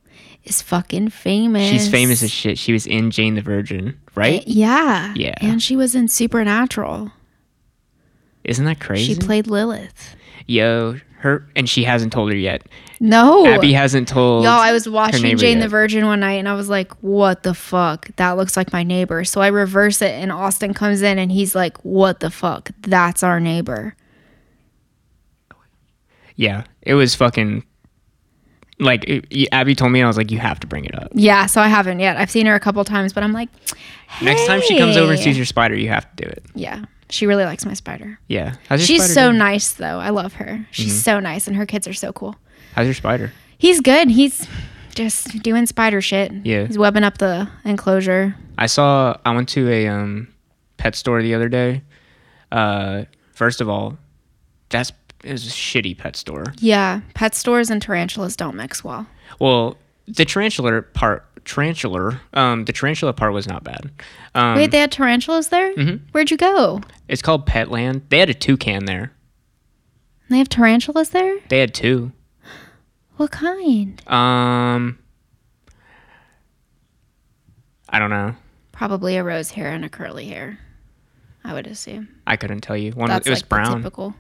is 0.44 0.62
fucking 0.62 1.10
famous. 1.10 1.70
She's 1.70 1.90
famous 1.90 2.24
as 2.24 2.32
shit. 2.32 2.58
She 2.58 2.72
was 2.74 2.86
in 2.88 3.12
Jane 3.12 3.36
the 3.36 3.42
Virgin, 3.42 4.00
right? 4.16 4.48
Yeah. 4.48 5.14
Yeah. 5.16 5.34
And 5.42 5.62
she 5.62 5.76
was 5.76 5.94
in 5.96 6.08
Supernatural. 6.08 7.12
Isn't 8.44 8.66
that 8.66 8.80
crazy? 8.80 9.14
She 9.16 9.20
played 9.20 9.48
Lilith. 9.48 10.16
yo, 10.48 11.00
her, 11.20 11.48
and 11.56 11.68
she 11.68 11.84
hasn't 11.84 12.14
told 12.14 12.32
her 12.32 12.38
yet. 12.38 12.62
No. 13.00 13.46
Abby 13.46 13.74
hasn't 13.74 14.08
told. 14.08 14.44
Y'all, 14.44 14.54
I 14.60 14.72
was 14.72 14.88
watching 14.88 15.38
Jane 15.38 15.60
the. 15.60 15.68
Virgin 15.68 16.06
one 16.06 16.20
night 16.22 16.34
and 16.36 16.48
I 16.48 16.54
was 16.54 16.70
like, 16.70 16.92
what 17.02 17.44
the 17.44 17.54
fuck? 17.54 18.10
That 18.16 18.32
looks 18.38 18.56
like 18.56 18.72
my 18.72 18.84
neighbor. 18.84 19.24
So 19.26 19.42
I 19.42 19.48
reverse 19.48 20.02
it 20.02 20.12
and 20.12 20.32
Austin 20.32 20.74
comes 20.74 21.02
in 21.02 21.20
and 21.20 21.32
he's 21.32 21.56
like, 21.56 21.78
what 21.84 22.20
the 22.22 22.30
fuck? 22.30 22.72
That's 22.82 23.24
our 23.24 23.40
neighbor. 23.40 23.96
Yeah, 26.36 26.64
it 26.82 26.94
was 26.96 27.16
fucking. 27.16 27.64
Like 28.78 29.06
it- 29.08 29.48
Abby 29.54 29.74
told 29.74 29.94
me, 29.94 30.02
and 30.02 30.06
I 30.06 30.10
was 30.10 30.18
like, 30.18 30.32
"You 30.32 30.40
have 30.40 30.60
to 30.60 30.68
bring 30.68 30.84
it 30.84 30.94
up." 31.02 31.08
Yeah, 31.14 31.46
so 31.46 31.62
I 31.62 31.70
haven't 31.70 32.02
yet. 32.02 32.18
I've 32.18 32.30
seen 32.30 32.46
her 32.46 32.56
a 32.56 32.60
couple 32.60 32.84
times, 32.84 33.14
but 33.14 33.24
I'm 33.24 33.32
like, 33.32 33.48
Next 34.22 34.46
time 34.48 34.62
she 34.62 34.78
comes 34.78 34.98
over 34.98 35.14
and 35.14 35.22
sees 35.22 35.38
your 35.38 35.46
spider, 35.46 35.76
you 35.76 35.88
have 35.88 36.14
to 36.16 36.24
do 36.26 36.30
it. 36.30 36.44
Yeah. 36.56 36.84
She 37.10 37.26
really 37.26 37.46
likes 37.46 37.66
my 37.66 37.74
spider. 37.74 38.20
Yeah. 38.28 38.56
She's 38.78 39.02
spider 39.04 39.14
so 39.14 39.26
doing? 39.28 39.38
nice 39.38 39.72
though. 39.74 40.00
I 40.00 40.10
love 40.10 40.34
her. 40.34 40.68
She's 40.72 40.88
Mm-hmm. 40.94 41.00
so 41.00 41.20
nice 41.22 41.48
and 41.48 41.56
her 41.56 41.66
kids 41.66 41.88
are 41.88 41.94
so 41.94 42.12
cool. 42.12 42.36
How's 42.76 42.86
your 42.86 42.94
spider? 42.94 43.32
He's 43.58 43.80
good. 43.80 44.10
He's 44.10 44.48
just 44.96 45.42
doing 45.42 45.66
spider 45.66 46.02
shit. 46.02 46.32
Yeah. 46.44 46.66
He's 46.66 46.78
webbing 46.78 47.04
up 47.04 47.18
the 47.18 47.50
enclosure. 47.64 48.36
I 48.58 48.66
saw. 48.68 49.16
I 49.26 49.34
went 49.34 49.48
to 49.50 49.70
a 49.70 49.88
um, 49.88 50.28
pet 50.78 50.96
store 50.96 51.22
the 51.22 51.34
other 51.36 51.48
day. 51.50 51.84
Uh, 52.52 53.06
first 53.34 53.62
of 53.62 53.70
all, 53.70 53.98
that's 54.70 54.92
is 55.24 55.48
a 55.48 55.50
shitty 55.50 55.98
pet 55.98 56.16
store. 56.16 56.46
Yeah, 56.60 57.02
pet 57.16 57.34
stores 57.34 57.70
and 57.70 57.82
tarantulas 57.82 58.36
don't 58.36 58.56
mix 58.56 58.84
well. 58.84 59.08
Well, 59.40 59.78
the 60.08 60.24
tarantula 60.26 60.82
part, 60.84 61.26
tarantula, 61.46 62.22
um, 62.34 62.66
the 62.66 62.74
tarantula 62.74 63.14
part 63.14 63.34
was 63.34 63.48
not 63.48 63.64
bad. 63.64 63.90
Um, 64.36 64.56
Wait, 64.56 64.70
they 64.72 64.80
had 64.80 64.92
tarantulas 64.92 65.48
there? 65.50 65.74
Mhm. 65.76 66.02
Where'd 66.12 66.30
you 66.30 66.38
go? 66.38 66.82
it's 67.08 67.22
called 67.22 67.48
Petland. 67.48 68.02
They 68.10 68.20
had 68.20 68.30
a 68.30 68.34
toucan 68.36 68.86
there. 68.86 69.14
They 70.30 70.38
have 70.38 70.50
tarantulas 70.50 71.10
there? 71.10 71.40
They 71.50 71.60
had 71.60 71.74
two. 71.74 72.12
What 73.18 73.32
kind? 73.32 74.02
Um, 74.08 75.00
I 77.90 78.00
don't 78.00 78.10
know. 78.10 78.36
Probably 78.72 79.16
a 79.18 79.24
rose 79.24 79.52
hair 79.52 79.70
and 79.72 79.86
a 79.86 79.90
curly 79.90 80.26
hair. 80.26 80.60
I 81.44 81.54
would 81.54 81.68
assume. 81.68 82.10
I 82.28 82.36
couldn't 82.36 82.62
tell 82.62 82.76
you. 82.76 82.92
One 82.92 83.08
That's 83.10 83.28
it 83.28 83.30
was 83.30 83.42
like 83.42 83.50
brown. 83.50 83.78
typical. 83.78 84.16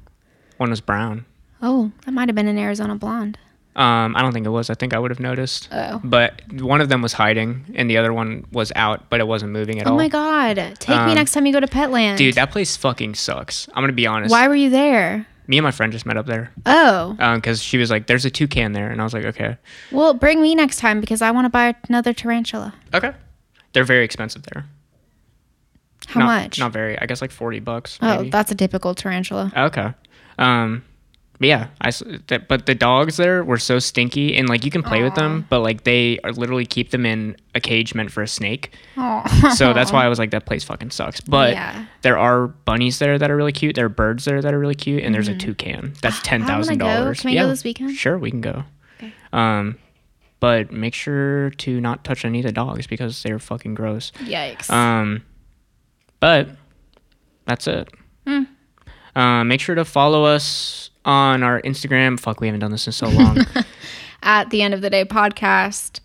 One 0.58 0.70
was 0.70 0.80
brown. 0.82 1.26
Oh, 1.62 1.92
that 2.06 2.12
might 2.12 2.30
have 2.30 2.36
been 2.36 2.48
an 2.48 2.58
Arizona 2.58 2.96
blonde. 2.96 3.38
Um, 3.76 4.16
I 4.16 4.22
don't 4.22 4.32
think 4.32 4.46
it 4.46 4.50
was. 4.52 4.70
I 4.70 4.76
think 4.76 4.94
I 4.94 5.00
would 5.00 5.12
have 5.12 5.20
noticed. 5.20 5.68
Oh. 5.72 6.00
But 6.02 6.42
one 6.54 6.80
of 6.80 6.88
them 6.88 7.02
was 7.02 7.12
hiding, 7.12 7.66
and 7.76 7.90
the 7.90 7.98
other 7.98 8.14
one 8.14 8.46
was 8.54 8.72
out, 8.76 9.10
but 9.10 9.20
it 9.20 9.28
wasn't 9.28 9.52
moving 9.52 9.82
at 9.82 9.88
Oh 9.88 9.90
all. 9.90 9.96
Oh 9.96 9.98
my 9.98 10.08
god. 10.08 10.56
Take 10.80 10.88
me 10.90 10.96
Um, 10.96 11.16
next 11.16 11.34
time 11.34 11.46
you 11.46 11.52
go 11.52 11.60
to 11.60 11.68
Petland. 11.68 12.16
Dude, 12.16 12.36
that 12.36 12.52
place 12.52 12.78
fucking 12.78 13.16
sucks. 13.16 13.68
I'm 13.74 13.84
gonna 13.84 13.92
be 13.92 14.08
honest. 14.08 14.32
Why 14.32 14.48
were 14.48 14.56
you 14.56 14.70
there? 14.70 15.28
Me 15.48 15.58
and 15.58 15.64
my 15.64 15.72
friend 15.72 15.92
just 15.92 16.06
met 16.06 16.18
up 16.18 16.26
there 16.26 16.52
Oh. 16.66 17.16
because 17.36 17.62
she 17.62 17.78
was 17.78 17.92
like, 17.92 18.08
"There's 18.08 18.26
a 18.26 18.32
toucan 18.32 18.74
there," 18.74 18.90
and 18.90 19.00
I 19.00 19.04
was 19.04 19.14
like, 19.14 19.26
"Okay, 19.26 19.58
Well, 19.92 20.14
bring 20.14 20.42
me 20.42 20.56
next 20.56 20.78
time 20.78 21.00
because 21.02 21.22
I 21.22 21.32
want 21.32 21.46
to 21.46 21.50
buy 21.50 21.76
another 21.88 22.14
tarantula. 22.14 22.74
okay." 22.94 23.14
They're 23.74 23.84
very 23.84 24.06
expensive 24.06 24.44
there. 24.54 24.66
How 26.08 26.20
Not- 26.22 26.26
much? 26.44 26.60
Not 26.60 26.72
very. 26.72 26.98
I 27.00 27.06
guess 27.06 27.22
like 27.22 27.32
forty 27.32 27.60
bucks. 27.60 27.98
oh, 28.02 28.18
maybe. 28.18 28.30
that's 28.30 28.52
a 28.52 28.56
typical 28.56 28.96
tarantula. 28.96 29.52
Okay. 29.56 29.94
Um, 30.40 30.84
yeah, 31.40 31.68
I 31.82 31.92
that, 32.28 32.48
but 32.48 32.66
the 32.66 32.76
dogs 32.76 33.18
there 33.18 33.44
were 33.44 33.58
so 33.58 33.80
stinky, 33.80 34.36
and 34.38 34.48
like 34.48 34.64
you 34.64 34.72
can 34.72 34.82
play 34.84 35.04
with 35.04 35.16
them, 35.16 35.46
but 35.50 35.60
like 35.60 35.84
they 35.84 36.18
are 36.24 36.32
literally 36.32 36.66
keep 36.66 36.92
them 36.92 37.06
in 37.06 37.36
a 37.54 37.60
cage 37.60 37.94
meant 37.94 38.12
for 38.12 38.24
a 38.24 38.28
snake. 38.28 38.74
So 39.56 39.74
that's 39.74 39.92
why 39.92 40.06
I 40.06 40.08
was 40.10 40.18
like, 40.20 40.32
that 40.32 40.46
place 40.46 40.64
fucking 40.64 40.92
sucks. 40.92 41.20
But 41.22 41.52
Yeah. 41.54 41.86
there 42.04 42.18
are 42.18 42.48
bunnies 42.48 43.00
there 43.00 43.18
that 43.20 43.30
are 43.30 43.36
really 43.36 43.52
cute. 43.52 43.76
There 43.76 43.86
are 43.86 43.90
birds 43.90 44.24
there 44.26 44.42
that 44.42 44.54
are 44.54 44.60
really 44.60 44.76
cute, 44.76 45.04
and 45.04 45.14
there's 45.14 45.28
a 45.28 45.36
toucan. 45.36 45.94
That's 46.02 46.22
ten 46.24 46.40
Mm-hmm. 46.42 46.48
Thousand 46.50 46.78
dollars. 46.78 47.20
Can 47.22 47.32
we 47.32 47.36
go 47.38 47.48
this 47.50 47.64
weekend? 47.64 47.96
Sure, 47.96 48.18
we 48.18 48.32
can 48.32 48.42
go. 48.42 48.64
Okay. 48.98 49.14
Um, 49.34 49.78
but 50.40 50.72
make 50.72 50.94
sure 50.94 51.50
to 51.52 51.82
not 51.82 52.04
touch 52.04 52.24
any 52.24 52.40
of 52.40 52.46
the 52.46 52.52
dogs 52.52 52.88
because 52.88 53.24
they're 53.24 53.40
fucking 53.40 53.74
gross. 53.74 54.12
Yikes. 54.20 54.70
Um, 54.70 55.24
but 56.20 56.50
that's 57.46 57.68
it. 57.68 57.90
Mm. 58.28 58.48
Uh, 59.16 59.44
make 59.44 59.60
sure 59.62 59.76
to 59.76 59.86
follow 59.86 60.24
us 60.26 60.92
on 61.06 61.44
our 61.44 61.62
Instagram. 61.62 62.20
Fuck, 62.20 62.42
we 62.42 62.48
haven't 62.48 62.60
done 62.62 62.72
this 62.72 62.88
in 62.88 62.94
so 62.94 63.08
long. 63.08 63.38
at 64.24 64.50
the 64.50 64.62
end 64.62 64.74
of 64.74 64.82
the 64.82 64.90
day 64.90 65.06
podcast. 65.06 66.00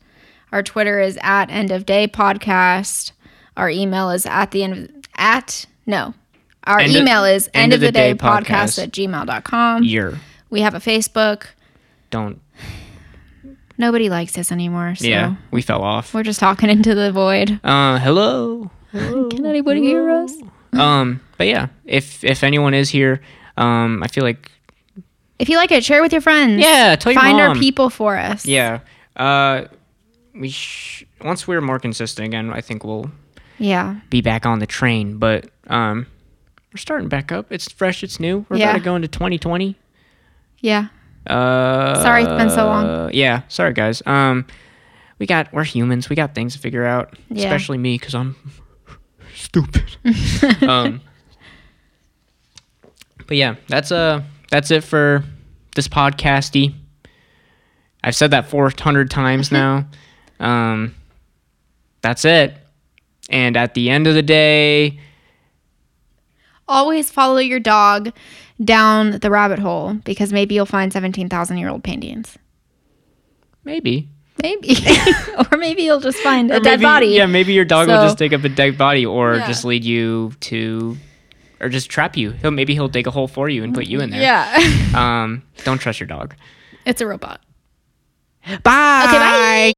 Our 0.53 0.63
Twitter 0.63 1.01
is 1.01 1.19
at 1.23 1.51
end 1.51 1.71
of 1.71 1.87
day 1.87 2.07
podcast. 2.09 3.13
Our 3.57 3.71
email 3.71 4.11
is 4.11 4.27
at 4.27 4.51
the 4.53 4.63
end 4.65 4.73
of 4.75 4.91
at 5.17 5.67
no. 5.87 6.15
Our 6.65 6.81
End 6.81 6.95
of- 6.95 7.03
email 7.03 7.25
is 7.25 7.49
end 7.55 7.73
end 7.73 7.73
of 7.75 7.81
the 7.81 7.91
day 7.93 8.15
podcast 8.15 8.45
podcast. 8.45 8.83
at 8.83 8.91
gmail.com. 8.93 9.83
Year. 9.85 10.19
We 10.51 10.61
have 10.61 10.75
a 10.75 10.79
Facebook. 10.79 11.45
Don't. 12.11 12.41
Nobody 13.79 14.11
likes 14.11 14.37
us 14.37 14.53
anymore. 14.53 14.95
So 14.97 15.07
Yeah, 15.07 15.37
we 15.51 15.63
fell 15.63 15.83
off. 15.83 16.13
we're 16.13 16.23
just 16.23 16.39
talking 16.41 16.69
into 16.69 16.95
the 16.95 17.13
void. 17.13 17.59
Uh, 17.65 17.99
hello. 17.99 18.71
Can 18.93 19.47
anybody 19.47 19.81
hear 19.81 20.11
us? 20.11 20.35
Um, 20.75 21.21
but 21.39 21.47
yeah, 21.47 21.69
if 21.87 22.23
if 22.23 22.45
anyone 22.45 22.75
is 22.75 22.91
here, 22.91 23.23
um, 23.57 24.03
I 24.03 24.09
feel 24.09 24.25
like 24.25 24.51
If 25.41 25.49
you 25.49 25.57
like 25.57 25.73
it, 25.73 25.83
share 25.85 25.99
it 25.99 26.03
with 26.03 26.13
your 26.13 26.21
friends. 26.21 26.61
Yeah, 26.63 26.95
tell 26.97 27.13
your 27.13 27.21
Find 27.21 27.41
our 27.41 27.55
people 27.55 27.89
for 27.91 28.17
us. 28.17 28.45
yeah. 28.47 28.81
Uh, 29.17 29.65
we 30.35 30.51
sh- 30.51 31.05
once 31.25 31.49
we're 31.49 31.61
more 31.61 31.79
consistent 31.79 32.27
again, 32.27 32.53
I 32.53 32.61
think 32.61 32.85
we'll 32.85 33.11
Yeah. 33.59 33.97
be 34.11 34.21
back 34.21 34.47
on 34.47 34.59
the 34.61 34.67
train. 34.67 35.19
But 35.19 35.49
um, 35.67 36.07
we're 36.73 36.79
starting 36.79 37.09
back 37.09 37.33
up. 37.33 37.47
It's 37.51 37.71
fresh. 37.73 38.03
It's 38.05 38.21
new. 38.21 38.45
We're 38.49 38.59
Yeah. 38.59 38.71
about 38.71 38.79
to 38.79 38.85
go 38.85 38.97
into 38.97 39.09
2020. 39.09 39.77
Yeah. 40.61 40.87
Uh, 41.27 42.03
Sorry 42.03 42.23
it's 42.23 42.33
been 42.33 42.51
so 42.51 42.67
long. 42.67 43.11
Yeah, 43.13 43.43
sorry 43.49 43.73
guys. 43.75 44.03
Um, 44.07 44.47
we 45.19 45.27
got 45.27 45.53
we're 45.53 45.65
humans. 45.65 46.09
We 46.09 46.17
got 46.17 46.35
things 46.35 46.53
to 46.55 46.59
figure 46.59 46.85
out. 46.85 47.15
Yeah. 47.29 47.45
Especially 47.47 47.77
me 47.79 47.99
because 47.99 48.15
I'm 48.15 48.37
stupid. 49.35 49.97
um, 50.63 51.01
but 53.27 53.37
yeah, 53.37 53.57
that's 53.69 53.93
uh 53.93 54.23
that's 54.51 54.71
it 54.71 54.85
for 54.85 55.25
this 55.75 55.89
podcasty. 55.89 56.75
I've 58.05 58.17
said 58.17 58.31
that 58.33 58.49
400 58.49 59.11
times 59.11 59.51
now. 59.61 59.87
um, 60.39 60.95
that's 62.03 62.25
it. 62.25 62.55
And 63.29 63.57
at 63.57 63.75
the 63.75 63.91
end 63.91 64.07
of 64.07 64.15
the 64.15 64.23
day, 64.23 64.99
Always 66.69 67.11
follow 67.11 67.39
your 67.39 67.59
dog 67.59 68.13
down 68.65 69.19
the 69.19 69.29
rabbit 69.31 69.59
hole 69.59 69.95
because 70.05 70.33
maybe 70.33 70.55
you'll 70.55 70.67
find 70.67 70.93
17,000 70.93 71.59
year 71.59 71.69
old 71.69 71.83
paintings. 71.83 72.39
maybe 73.65 74.09
Maybe. 74.43 74.75
or 75.53 75.59
maybe 75.59 75.83
you'll 75.83 76.01
just 76.01 76.19
find 76.19 76.51
a 76.51 76.57
Or 76.57 76.61
dead 76.61 76.81
body. 76.81 77.09
Yeah, 77.09 77.27
maybe 77.27 77.53
your 77.53 77.65
dog 77.67 77.89
will 77.89 77.97
just 78.03 78.17
take 78.19 78.33
up 78.33 78.43
a 78.45 78.49
dead 78.49 78.79
body, 78.79 79.05
or 79.05 79.35
Yeah. 79.35 79.47
just 79.47 79.65
lead 79.67 79.85
you 79.85 80.33
to, 80.41 80.97
or 81.61 81.69
just 81.69 81.91
trap 81.91 82.17
you. 82.17 82.31
He'll 82.33 82.51
maybe 82.51 82.75
he'll 82.75 82.89
dig 82.89 83.07
a 83.07 83.11
hole 83.11 83.29
for 83.29 83.49
you 83.49 83.63
and 83.65 83.75
put 83.75 83.87
you 83.87 84.01
in 84.01 84.11
there. 84.11 84.21
Yeah. 84.23 85.23
um, 85.23 85.43
don't 85.65 85.79
trust 85.79 86.01
your 86.01 86.07
dog. 86.07 86.35
It's 86.87 87.01
a 87.01 87.07
robot. 87.07 87.41
Bye. 88.63 89.05
Okay, 89.07 89.19
bye. 89.19 89.67